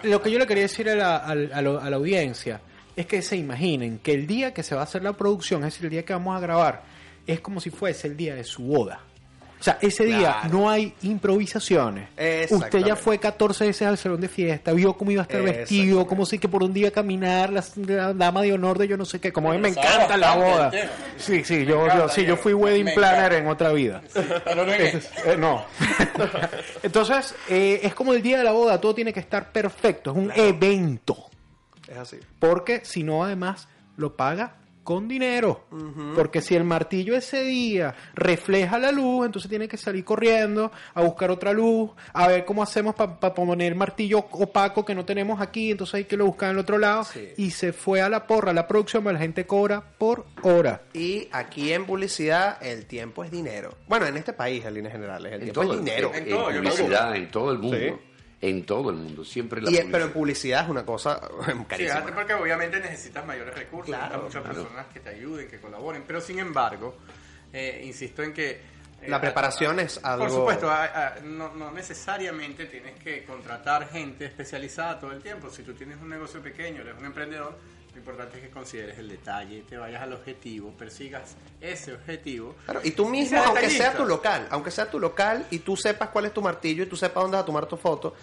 [0.05, 2.61] lo que yo le quería decir a la, al- a lo- a la audiencia
[2.95, 5.75] es que se imaginen que el día que se va a hacer la producción, es
[5.75, 6.83] decir, el día que vamos a grabar,
[7.27, 9.01] es como si fuese el día de su boda.
[9.59, 10.49] O sea, ese día Claro.
[10.59, 12.09] no hay improvisaciones.
[12.51, 15.63] Usted ya fue 14 veces al salón de fiesta, vio cómo iba a estar vestido,
[16.03, 16.09] Exactamente.
[16.09, 19.05] cómo sí que por un día caminar, la, la dama de honor de yo no
[19.07, 20.71] sé qué, como a mí me sabe encanta la bastante boda.
[20.71, 20.91] tema.
[21.17, 22.37] Sí, sí, yo, yo, encanta, sí, yo Diego.
[22.43, 24.03] fui wedding Me planner en otra vida.
[24.13, 25.65] Pero no en Entonces, eh, no.
[26.83, 30.17] Entonces, eh, es como el día de la boda, todo tiene que estar perfecto, es
[30.17, 31.31] un evento.
[31.89, 32.19] Es así.
[32.39, 34.55] Porque si no, además, lo paga
[34.87, 35.65] con dinero.
[36.15, 41.03] Porque si el martillo ese día refleja la luz, entonces tiene que salir corriendo a
[41.03, 45.73] buscar otra luz, a ver cómo hacemos para poner martillo opaco que no tenemos aquí,
[45.73, 47.03] entonces hay que lo buscar en el otro lado.
[47.03, 47.33] Sí.
[47.37, 50.83] Y se fue a la porra, la próxima la gente cobra por hora.
[50.95, 53.75] Y aquí en publicidad el tiempo es dinero.
[53.89, 56.13] Bueno, en este país en líneas generales el En tiempo todo, es dinero.
[56.15, 57.77] en, En todo, yo publicidad, en todo el mundo.
[57.77, 57.93] Sí.
[58.41, 59.93] En todo el mundo, siempre la Y, publicidad.
[59.93, 61.99] pero en publicidad es una cosa Sí, carísima.
[62.01, 64.63] antes porque obviamente necesitas mayores recursos, Claro, necesitas muchas claro.
[64.63, 66.97] personas que te ayuden, que colaboren, pero sin embargo,
[67.53, 68.51] eh, insisto en que...
[68.51, 73.25] eh, La preparación a- es algo- Por supuesto, a- a- no, no necesariamente tienes que
[73.25, 75.49] contratar gente especializada todo el tiempo.
[75.51, 77.59] Si tú tienes un negocio pequeño, eres un emprendedor,
[77.97, 82.55] lo importante es que consideres el detalle, te vayas al objetivo, persigas ese objetivo.
[82.67, 86.11] Claro, y tú mismo, aunque sea tu local, aunque sea tu local y tú sepas
[86.11, 88.15] cuál es tu martillo y tú sepas dónde vas a tomar tu foto,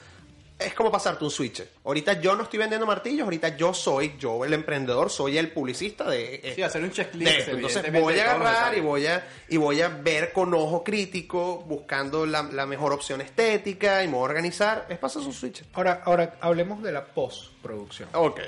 [0.60, 1.64] es como pasarte un switch.
[1.86, 6.08] Ahorita yo no estoy vendiendo martillos, ahorita yo soy, yo el emprendedor, soy el publicista
[6.08, 6.36] de...
[6.36, 7.32] eh, Sí, hacer un checklist.
[7.32, 7.52] de esto.
[7.54, 12.28] Entonces voy a agarrar y voy a, y voy a ver con ojo crítico, buscando
[12.28, 14.86] la, la mejor opción estética y me voy a organizar.
[14.88, 15.64] Es pasar un switch.
[15.74, 18.08] Ahora, ahora hablemos de la postproducción.
[18.14, 18.40] Ok.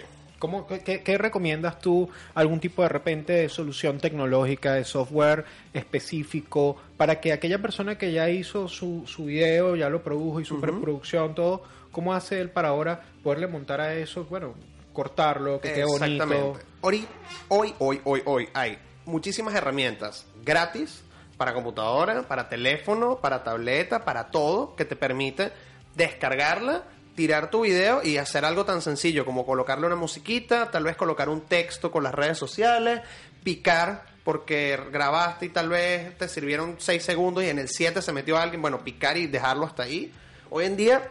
[0.45, 2.07] ¿Cómo, qué, qué recomiendas tú?
[2.35, 5.43] ¿Algún tipo de repente de solución tecnológica, de software
[5.73, 10.45] específico, para que aquella persona que ya hizo su, su video, ya lo produjo y
[10.45, 14.25] su preproducción, todo, ¿cómo hace él para ahora poderle montar a eso?
[14.25, 14.53] Bueno,
[14.93, 16.05] cortarlo, que quede bonito.
[16.05, 16.59] Exactamente.
[16.81, 17.07] Hoy,
[17.47, 21.03] hoy, hoy, hoy, hoy hay muchísimas herramientas gratis
[21.37, 25.51] para computadora, para teléfono, para tableta, para todo, que te permite
[25.95, 26.83] descargarla,
[27.15, 31.29] tirar tu video y hacer algo tan sencillo como colocarle una musiquita, tal vez colocar
[31.29, 33.01] un texto con las redes sociales,
[33.43, 38.11] picar porque grabaste y tal vez te sirvieron 6 segundos y en el 7 se
[38.11, 40.11] metió alguien, bueno, picar y dejarlo hasta ahí.
[40.49, 41.09] Hoy en día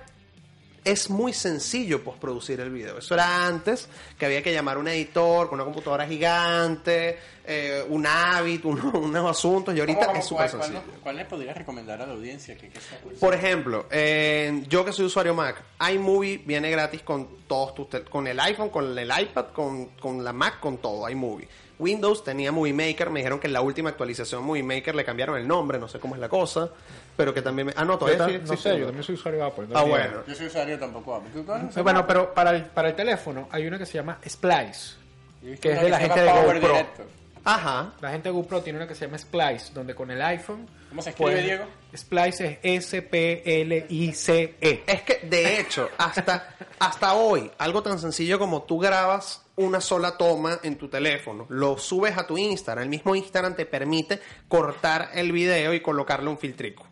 [0.84, 2.98] es muy sencillo postproducir el video.
[2.98, 7.84] Eso era antes, que había que llamar a un editor con una computadora gigante, eh,
[7.88, 8.06] un
[8.64, 10.82] un- unos asuntos, y ahorita ¿Cómo, cómo, es súper cuál, sencillo.
[11.02, 12.56] cuál le podrías recomendar a la audiencia?
[12.56, 12.78] que, que
[13.18, 15.62] Por ejemplo, eh, yo que soy usuario Mac,
[15.92, 20.32] iMovie viene gratis con todos tus con el iPhone, con el iPad, con, con la
[20.32, 21.48] Mac, con todo, iMovie.
[21.78, 25.36] Windows tenía Movie Maker, me dijeron que en la última actualización Movie Maker le cambiaron
[25.36, 26.70] el nombre, no sé cómo es la cosa,
[27.16, 27.72] pero que también me...
[27.76, 29.66] Ah, no, todavía sigue no sé, yo también soy usuario de Apple.
[29.68, 30.22] no Ah, bueno.
[30.26, 31.30] Yo soy usuario tampoco Apple.
[31.34, 34.18] ¿Tú conoces Eh, Bueno, pero para el, para el teléfono hay una que se llama
[34.28, 34.94] Splice,
[35.60, 36.72] que es de la gente de Power GoPro.
[36.74, 37.06] Director.
[37.46, 37.92] Ajá.
[38.00, 40.66] La gente de GoPro tiene una que se llama Splice, donde con el iPhone...
[40.88, 41.64] ¿Cómo se escribe, puedes- Diego?
[41.94, 44.84] Splice es S-P-L-I-C-E.
[44.86, 46.48] Es que, de hecho, hasta,
[46.78, 51.78] hasta hoy, algo tan sencillo como tú grabas una sola toma en tu teléfono, lo
[51.78, 56.38] subes a tu Instagram, el mismo Instagram te permite cortar el video y colocarle un
[56.38, 56.86] filtrico.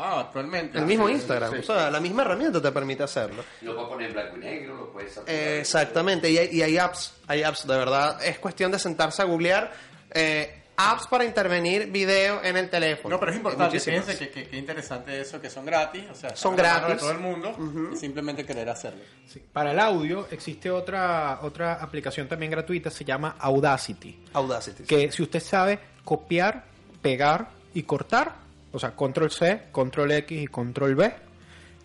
[0.00, 0.78] Ah, actualmente.
[0.78, 1.58] El mismo Sí, Instagram, sí.
[1.58, 3.42] o sea, la misma herramienta te permite hacerlo.
[3.62, 5.24] Lo puedes poner en blanco y negro, lo puedes hacer.
[5.34, 9.22] Eh, Exactamente, y hay, y hay apps, hay apps, de verdad, es cuestión de sentarse
[9.22, 9.72] a googlear
[10.12, 13.16] eh, apps para intervenir video en el teléfono.
[13.16, 16.36] No, pero es importante, fíjense que, que, que interesante eso, que son gratis, o sea,
[16.36, 16.94] Son gratis.
[16.94, 17.56] de todo el mundo,
[17.92, 19.02] y simplemente querer hacerlo.
[19.26, 19.42] Sí.
[19.52, 24.22] Para el audio existe otra, otra aplicación también gratuita, se llama Audacity.
[24.32, 24.84] Audacity.
[24.84, 26.64] Que si usted sabe copiar,
[27.02, 28.36] pegar y cortar,
[28.70, 31.14] o sea, control C, control X y control V,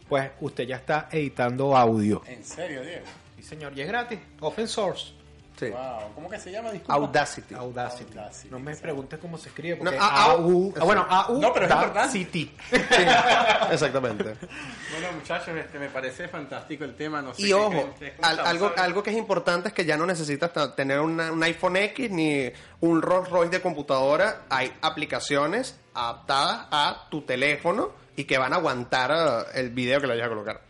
[0.08, 2.22] pues usted ya está editando audio.
[2.28, 3.06] ¿En serio, Diego?
[3.38, 5.14] Sí, señor, y es gratis, open source.
[5.60, 5.70] Sí.
[5.70, 6.72] Wow, ¿cómo que se llama?
[6.72, 6.94] Disculpa.
[6.96, 7.54] Audacity.
[7.54, 8.18] Audacity.
[8.18, 8.50] Audacity.
[8.50, 11.54] No me preguntes cómo se escribe, No, porque a- a- AU, ah, bueno, AU, No,
[11.54, 12.00] pero es importante.
[12.00, 12.56] Audacity.
[13.72, 14.24] Exactamente.
[14.24, 18.14] Bueno, muchachos, este, me parece fantástico el tema, no sé Y qué ojo, creen ustedes,
[18.16, 21.00] ¿cómo al- estamos, algo, algo que es importante es que ya no necesitas ta- tener
[21.00, 22.52] una- un iPhone X ni
[22.82, 24.42] un Rolls Royce de computadora.
[24.50, 29.12] Hay aplicaciones adaptadas a tu teléfono y que van a aguantar
[29.54, 30.62] eh, el video que le vayas a colocar.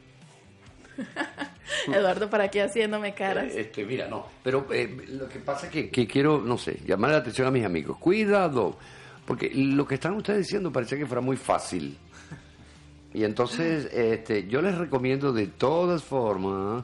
[1.94, 3.54] Eduardo, ¿para qué haciéndome caras?
[3.54, 4.26] Eh, Este, mira, no.
[4.44, 7.52] Pero eh, lo que pasa es que, que quiero, no sé, llamar la atención a
[7.52, 7.98] mis amigos.
[7.98, 8.78] Cuidado,
[9.26, 11.98] porque lo que están ustedes diciendo parece que fuera muy fácil.
[13.14, 16.84] Y entonces, este, yo les recomiendo de todas formas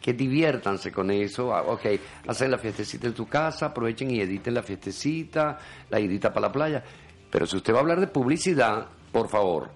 [0.00, 1.52] que diviértanse con eso.
[1.54, 1.86] Ah, Ok,
[2.26, 5.58] hacen la fiestecita en tu casa, aprovechen y editen la fiestecita,
[5.90, 6.84] la edita para la playa.
[7.30, 9.70] Pero si usted va a hablar de publicidad, por favor,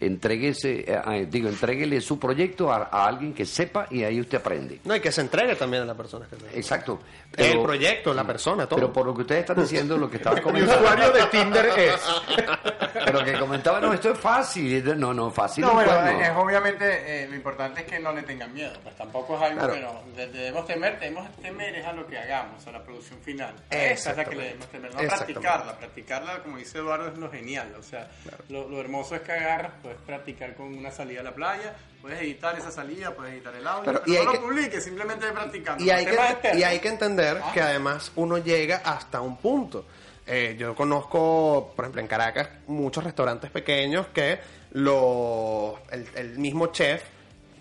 [0.00, 4.38] Entréguese, eh, eh, digo, entréguele su proyecto a, a alguien que sepa y ahí usted
[4.38, 4.80] aprende.
[4.84, 7.00] No, y que se entregue también a la persona que se Exacto.
[7.36, 8.76] El proyecto, la persona, todo.
[8.78, 10.80] Pero por lo que ustedes están diciendo, lo que estaba comentando.
[10.82, 12.00] usuario de Tinder es.
[13.04, 14.98] Pero que comentaba, no, esto es fácil.
[14.98, 15.62] No, no, fácil.
[15.62, 16.20] No, no, bueno, no.
[16.20, 19.58] es, obviamente eh, lo importante es que no le tengan miedo, pues tampoco es algo
[19.58, 19.74] Claro.
[19.74, 23.18] que no, de- debemos temer, debemos temer es a lo que hagamos, a la producción
[23.20, 23.54] final.
[23.70, 27.30] Esa es la que le debemos temer, no practicarla, practicarla como dice Eduardo es lo
[27.30, 28.08] genial, o sea,
[28.48, 32.18] lo, lo hermoso es que agarras, puedes practicar con una salida a la playa, puedes
[32.22, 35.30] editar esa salida, puedes editar el audio, Pero, pero, y no que- lo publiques, simplemente
[35.30, 35.84] practicando.
[35.84, 37.50] y hay, que, y hay que entender Ah.
[37.52, 39.84] que además uno llega hasta un punto.
[40.26, 44.38] Eh, yo conozco, por ejemplo, en Caracas, muchos restaurantes pequeños que
[44.72, 47.02] los, el, el mismo chef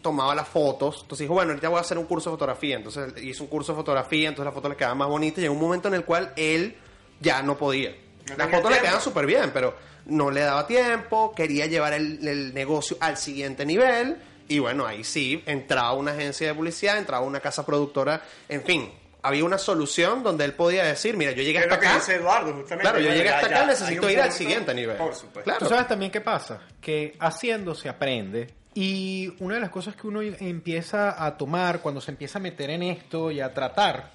[0.01, 3.13] tomaba las fotos, entonces dijo, bueno, ahorita voy a hacer un curso de fotografía, entonces
[3.23, 5.61] hizo un curso de fotografía, entonces la foto le quedaba más bonita y llegó un
[5.61, 6.75] momento en el cual él
[7.19, 7.91] ya no podía.
[8.29, 9.73] No Las fotos le quedan súper bien, pero
[10.05, 15.03] no le daba tiempo, quería llevar el, el negocio al siguiente nivel y bueno, ahí
[15.03, 18.91] sí, entraba una agencia de publicidad, entraba una casa productora, en fin,
[19.21, 21.95] había una solución donde él podía decir, mira, yo llegué hasta acá.
[21.95, 22.81] dice Eduardo, justamente.
[22.81, 24.97] Claro, yo llegué hasta acá, necesito ir al siguiente nivel.
[24.97, 25.43] Por supuesto.
[25.43, 25.59] Claro.
[25.59, 30.07] Tú sabes también qué pasa, que haciendo se aprende y una de las cosas que
[30.07, 34.11] uno empieza a tomar cuando se empieza a meter en esto y a tratar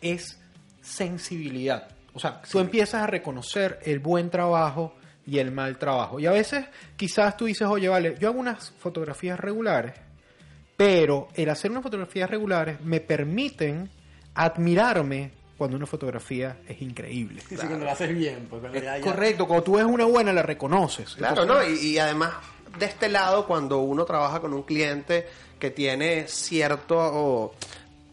[0.00, 0.40] es
[0.80, 1.88] sensibilidad.
[2.14, 4.94] O sea, tú empiezas a reconocer el buen trabajo
[5.28, 6.18] y el mal trabajo.
[6.18, 6.64] Y a veces
[6.96, 9.92] quizás tú dices, oye, vale, yo hago unas fotografías regulares,
[10.76, 13.90] pero el hacer unas fotografías regulares me permiten
[14.34, 17.42] admirarme cuando una fotografía es increíble.
[17.48, 20.32] Sí, cuando lo haces bien, pues cuando ya- ya- Correcto, cuando tú ves una buena
[20.32, 21.14] la reconoces.
[21.16, 21.76] Claro, Entonces, ¿no?
[21.82, 22.34] Y, y además,
[22.78, 25.26] de este lado, cuando uno trabaja con un cliente
[25.58, 27.52] que tiene cierto...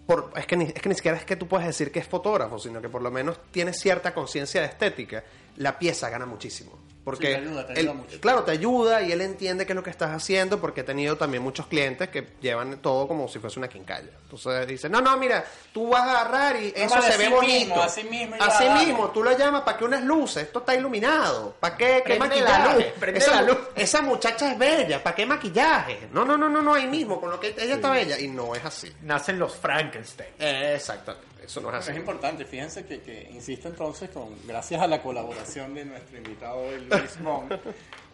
[0.08, 2.08] por- es, que ni, es que ni siquiera es que tú puedes decir que es
[2.08, 5.24] fotógrafo, sino que por lo menos tiene cierta conciencia de estética,
[5.58, 6.80] la pieza gana muchísimo.
[7.06, 8.20] Porque Sí, te ayuda, te él- ayuda mucho.
[8.20, 11.16] Claro, te ayuda y él entiende qué es lo que estás haciendo porque he tenido
[11.18, 14.10] también muchos clientes que llevan todo como si fuese una quincalla.
[14.24, 17.54] Entonces dicen, no, no, mira, tú vas a agarrar y eso se ve así bonito.
[17.66, 21.56] mismo, así mismo Así mismo, tú lo llamas para que unas luces, esto está iluminado,
[21.60, 22.02] ¿para qué?
[22.04, 22.68] ¿Qué Prende maquillaje?
[22.68, 23.58] la luz, prende esa, la luz.
[23.76, 26.10] esa muchacha es bella, ¿para qué maquillaje?
[26.12, 28.20] No, no, no, no, no, ahí mismo, con lo que ella está bella.
[28.20, 28.92] Y no es así.
[29.04, 30.32] nacen los Frankenstein.
[30.40, 31.92] Exactamente, eso no es así.
[31.92, 36.64] Es importante, fíjense que, que insisto entonces, con gracias a la colaboración de nuestro invitado
[36.78, 37.60] Luis Mon, eh,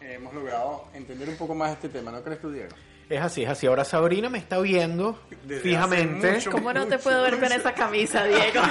[0.00, 2.74] hemos logrado entender un poco más este tema, ¿no crees tú, Diego?
[3.12, 3.66] Es así, es así.
[3.66, 6.32] Ahora Sabrina me está viendo Desde fijamente.
[6.32, 6.50] mucho.
[6.50, 8.62] ¿Cómo no te puedo ver con esa camisa, Diego?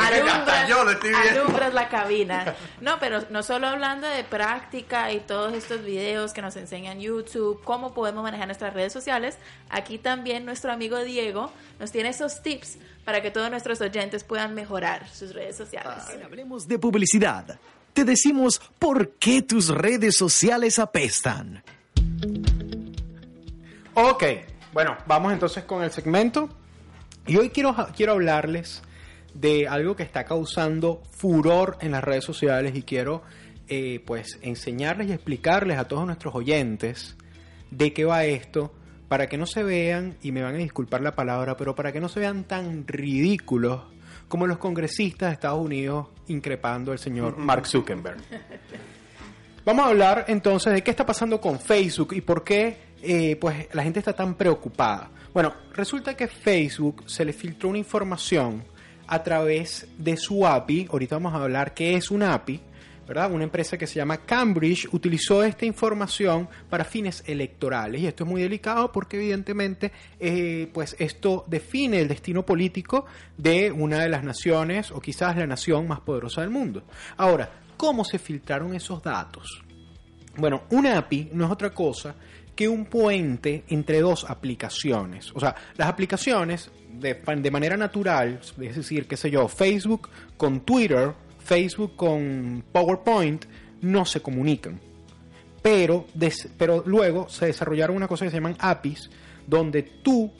[0.00, 1.42] hasta yo lo estoy viendo.
[1.42, 2.56] alumbras la cabina.
[2.80, 7.62] No, pero no solo hablando de práctica y todos estos videos que nos enseñan YouTube,
[7.62, 9.38] cómo podemos manejar nuestras redes sociales,
[9.70, 14.54] aquí también nuestro amigo Diego nos tiene esos tips para que todos nuestros oyentes puedan
[14.56, 16.02] mejorar sus redes sociales.
[16.24, 17.60] Hablemos de publicidad.
[17.92, 21.62] Te decimos por qué tus redes sociales apestan.
[24.00, 24.22] Ok,
[24.72, 26.48] bueno, vamos entonces con el segmento.
[27.26, 28.80] Y hoy quiero, quiero hablarles
[29.34, 33.24] de algo que está causando furor en las redes sociales y quiero
[33.66, 37.16] eh, pues enseñarles y explicarles a todos nuestros oyentes
[37.72, 38.72] de qué va esto
[39.08, 41.98] para que no se vean, y me van a disculpar la palabra, pero para que
[41.98, 43.82] no se vean tan ridículos
[44.28, 48.18] como los congresistas de Estados Unidos increpando al señor Mark Zuckerberg.
[49.64, 53.68] Vamos a hablar entonces de qué está pasando con Facebook y por qué eh, pues,
[53.72, 55.10] la gente está tan preocupada.
[55.32, 58.64] Bueno, resulta que Facebook se le filtró una información
[59.06, 60.88] a través de su API.
[60.90, 62.60] Ahorita vamos a hablar qué es una API.
[63.08, 63.32] ¿verdad?
[63.32, 68.30] Una empresa que se llama Cambridge utilizó esta información para fines electorales y esto es
[68.30, 69.90] muy delicado porque evidentemente
[70.20, 73.06] eh, pues esto define el destino político
[73.38, 76.82] de una de las naciones o quizás la nación más poderosa del mundo.
[77.16, 79.64] Ahora, ¿cómo se filtraron esos datos?
[80.36, 82.14] Bueno, una API no es otra cosa
[82.58, 85.30] que un puente entre dos aplicaciones.
[85.32, 90.62] O sea, las aplicaciones de, de manera natural, es decir, qué sé yo, Facebook con
[90.62, 93.44] Twitter, Facebook con PowerPoint,
[93.82, 94.80] no se comunican.
[95.62, 96.06] Pero,
[96.56, 99.08] pero luego se desarrollaron una cosa que se llaman APIs,
[99.46, 100.32] donde tú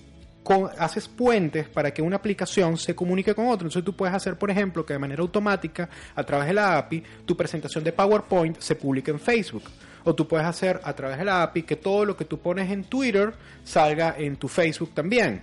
[0.77, 3.67] haces puentes para que una aplicación se comunique con otra.
[3.67, 7.01] Entonces tú puedes hacer, por ejemplo, que de manera automática, a través de la API,
[7.25, 9.63] tu presentación de PowerPoint se publique en Facebook.
[10.09, 12.71] O tú puedes hacer a través de la API que todo lo que tú pones
[12.71, 15.43] en Twitter salga en tu Facebook también.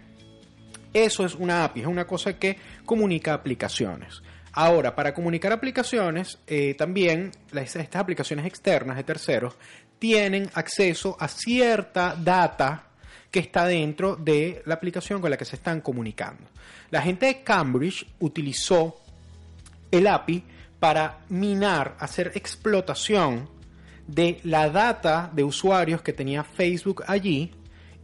[0.91, 4.23] Eso es una API, es una cosa que comunica aplicaciones.
[4.53, 9.53] Ahora, para comunicar aplicaciones, eh, también las- estas aplicaciones externas de terceros
[9.99, 12.85] tienen acceso a cierta data
[13.29, 16.41] que está dentro de la aplicación con la que se están comunicando.
[16.89, 18.99] La gente de Cambridge utilizó
[19.91, 20.43] el API
[20.79, 23.53] para minar, hacer explotación
[24.07, 27.51] de la data de usuarios que tenía Facebook allí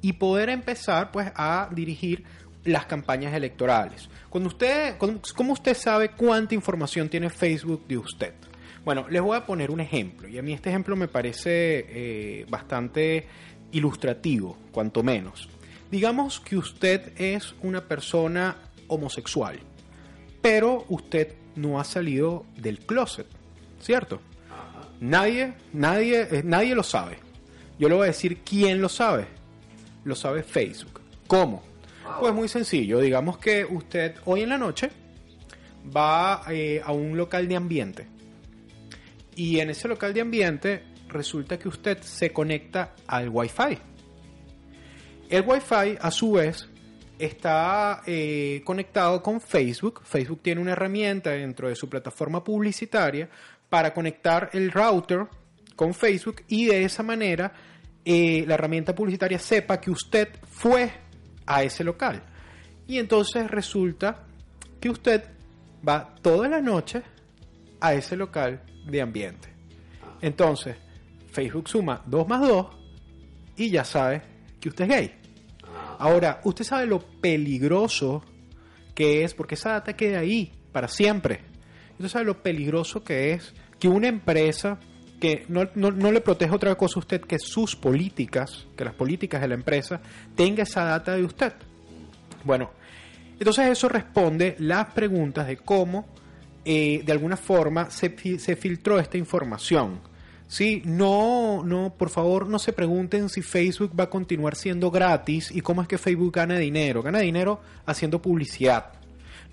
[0.01, 2.23] y poder empezar pues a dirigir
[2.63, 4.09] las campañas electorales.
[4.29, 8.33] Cuando usted, ¿Cómo usted sabe cuánta información tiene Facebook de usted?
[8.83, 12.45] Bueno, les voy a poner un ejemplo y a mí este ejemplo me parece eh,
[12.49, 13.27] bastante
[13.71, 15.49] ilustrativo, cuanto menos.
[15.91, 19.59] Digamos que usted es una persona homosexual,
[20.41, 23.27] pero usted no ha salido del closet,
[23.79, 24.19] ¿cierto?
[25.01, 27.17] Nadie, nadie, eh, nadie lo sabe.
[27.79, 29.25] Yo le voy a decir quién lo sabe.
[30.03, 31.01] Lo sabe Facebook.
[31.25, 31.63] ¿Cómo?
[32.19, 32.99] Pues muy sencillo.
[32.99, 34.91] Digamos que usted hoy en la noche
[35.95, 38.07] va eh, a un local de ambiente.
[39.35, 43.79] Y en ese local de ambiente resulta que usted se conecta al Wi-Fi.
[45.29, 46.69] El Wi-Fi, a su vez,
[47.17, 50.01] está eh, conectado con Facebook.
[50.03, 53.29] Facebook tiene una herramienta dentro de su plataforma publicitaria
[53.71, 55.29] para conectar el router
[55.77, 57.53] con Facebook y de esa manera
[58.03, 60.91] eh, la herramienta publicitaria sepa que usted fue
[61.45, 62.21] a ese local.
[62.85, 64.25] Y entonces resulta
[64.81, 65.23] que usted
[65.87, 67.01] va toda la noche
[67.79, 69.47] a ese local de ambiente.
[70.19, 70.75] Entonces,
[71.31, 72.67] Facebook suma 2 más 2
[73.55, 74.21] y ya sabe
[74.59, 75.15] que usted es gay.
[75.97, 78.21] Ahora, usted sabe lo peligroso
[78.93, 81.50] que es, porque esa data queda ahí para siempre.
[82.01, 84.79] Usted sabe lo peligroso que es que una empresa
[85.19, 89.39] que no, no, le protege otra cosa a usted que sus políticas, que las políticas
[89.39, 90.01] de la empresa,
[90.35, 91.53] tenga esa data de usted.
[92.43, 92.71] Bueno,
[93.37, 96.07] entonces eso responde las preguntas de cómo,
[96.65, 99.99] eh, de alguna forma, se, se filtró esta información.
[100.47, 105.51] Sí, no, no, por favor, no se pregunten si Facebook va a continuar siendo gratis
[105.51, 107.03] y cómo es que Facebook gana dinero.
[107.03, 108.93] Gana dinero haciendo publicidad.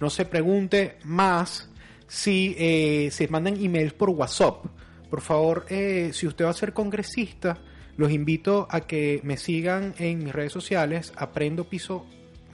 [0.00, 1.68] No se pregunte más
[2.08, 4.64] si eh, se mandan emails por WhatsApp
[5.10, 7.58] por favor, eh, si usted va a ser congresista,
[7.96, 12.06] los invito a que me sigan en mis redes sociales, Aprendo Piso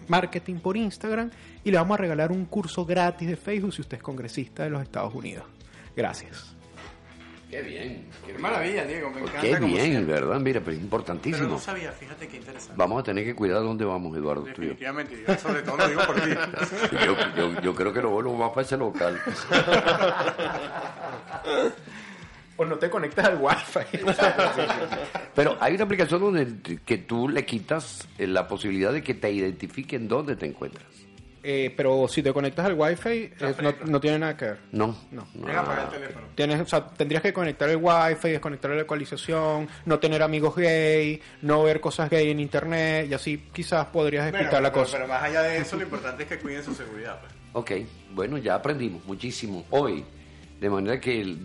[0.06, 1.30] Marketing por Instagram
[1.64, 4.70] y le vamos a regalar un curso gratis de Facebook si usted es congresista de
[4.70, 5.44] los Estados Unidos.
[5.96, 6.53] Gracias.
[7.54, 8.04] Qué bien.
[8.26, 9.10] Qué, maravilla, Diego.
[9.10, 9.40] Me encanta.
[9.40, 10.40] Qué bien, ¿verdad?
[10.40, 11.44] Mira, pero es importantísimo.
[11.44, 12.74] Pero no sabía, fíjate qué interesante.
[12.76, 14.42] Vamos a tener que cuidar dónde vamos, Eduardo.
[14.42, 16.30] Definitivamente, yo sobre todo lo digo por ti.
[17.06, 19.22] yo, yo, yo, creo que lo vuelvo más para ese local.
[22.56, 24.04] o no te conectas al wifi.
[25.36, 29.30] Pero hay una aplicación donde que tú le quitas eh, la posibilidad de que te
[29.30, 30.88] identifiquen dónde te encuentras.
[31.46, 33.30] Eh, pero si te conectas al wifi,
[33.84, 34.58] no, tiene nada que ver.
[34.72, 34.96] No.
[35.12, 35.26] No.
[35.34, 36.26] el teléfono.
[36.34, 41.20] Tienes, o sea, tendrías que conectar el wifi, desconectar la ecualización, no tener amigos gay,
[41.42, 44.96] no ver cosas gay en internet, y así quizás podrías explicar la cosa.
[44.96, 47.20] Pero más allá de eso, lo importante es que cuiden su seguridad.
[47.20, 47.32] Pues.
[47.52, 47.72] Ok,
[48.14, 50.02] bueno, ya aprendimos muchísimo hoy.
[50.60, 51.36] De manera que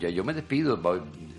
[0.00, 0.80] ya yo me despido.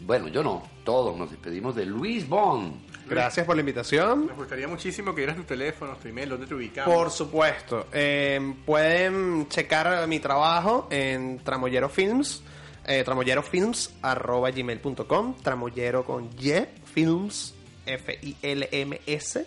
[0.08, 0.64] Bueno, yo no.
[0.86, 2.76] Todos nos despedimos de Luis Bond.
[3.10, 4.28] Gracias por la invitación.
[4.28, 6.96] Me gustaría muchísimo que dieras tu teléfono, tu email, dónde te ubicamos.
[6.96, 7.88] Por supuesto.
[7.92, 12.42] Eh, pueden checar mi trabajo en Tramollero Films.
[12.86, 16.54] Eh, tramoyerofilms.gmail.com Tramollero con Y,
[16.86, 17.54] Films,
[17.86, 19.46] F-I-L-M-S.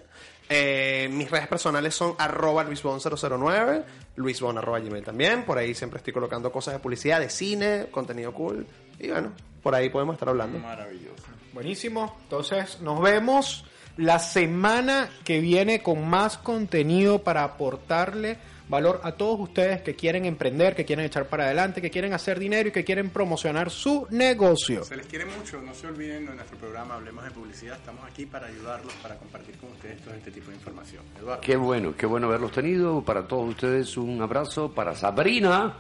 [0.51, 3.85] Eh, mis redes personales son arroba luisbon009,
[4.17, 5.45] luisbon arroba gmail también.
[5.45, 8.67] Por ahí siempre estoy colocando cosas de publicidad, de cine, contenido cool.
[9.01, 9.33] Y bueno,
[9.63, 10.59] por ahí podemos estar hablando.
[10.59, 11.25] Maravilloso.
[11.53, 12.17] Buenísimo.
[12.23, 13.65] Entonces, nos vemos
[13.97, 18.39] la semana que viene con más contenido para aportarle
[18.71, 22.39] valor a todos ustedes que quieren emprender, que quieren echar para adelante, que quieren hacer
[22.39, 24.85] dinero y que quieren promocionar su negocio.
[24.85, 28.27] Se les quiere mucho, no se olviden de nuestro programa Hablemos de Publicidad, estamos aquí
[28.27, 31.03] para ayudarlos, para compartir con ustedes todo este tipo de información.
[31.19, 31.41] Eduardo.
[31.41, 33.03] Qué bueno, qué bueno haberlos tenido.
[33.03, 35.75] Para todos ustedes un abrazo, para Sabrina.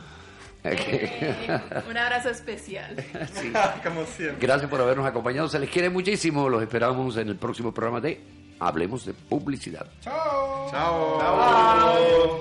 [1.90, 2.96] un abrazo especial.
[3.84, 4.46] Como siempre.
[4.46, 5.48] Gracias por habernos acompañado.
[5.48, 6.48] Se les quiere muchísimo.
[6.48, 8.20] Los esperamos en el próximo programa de
[8.58, 9.86] Hablemos de Publicidad.
[10.00, 10.68] Chao.
[10.70, 11.18] Chao.
[11.20, 12.40] Chao.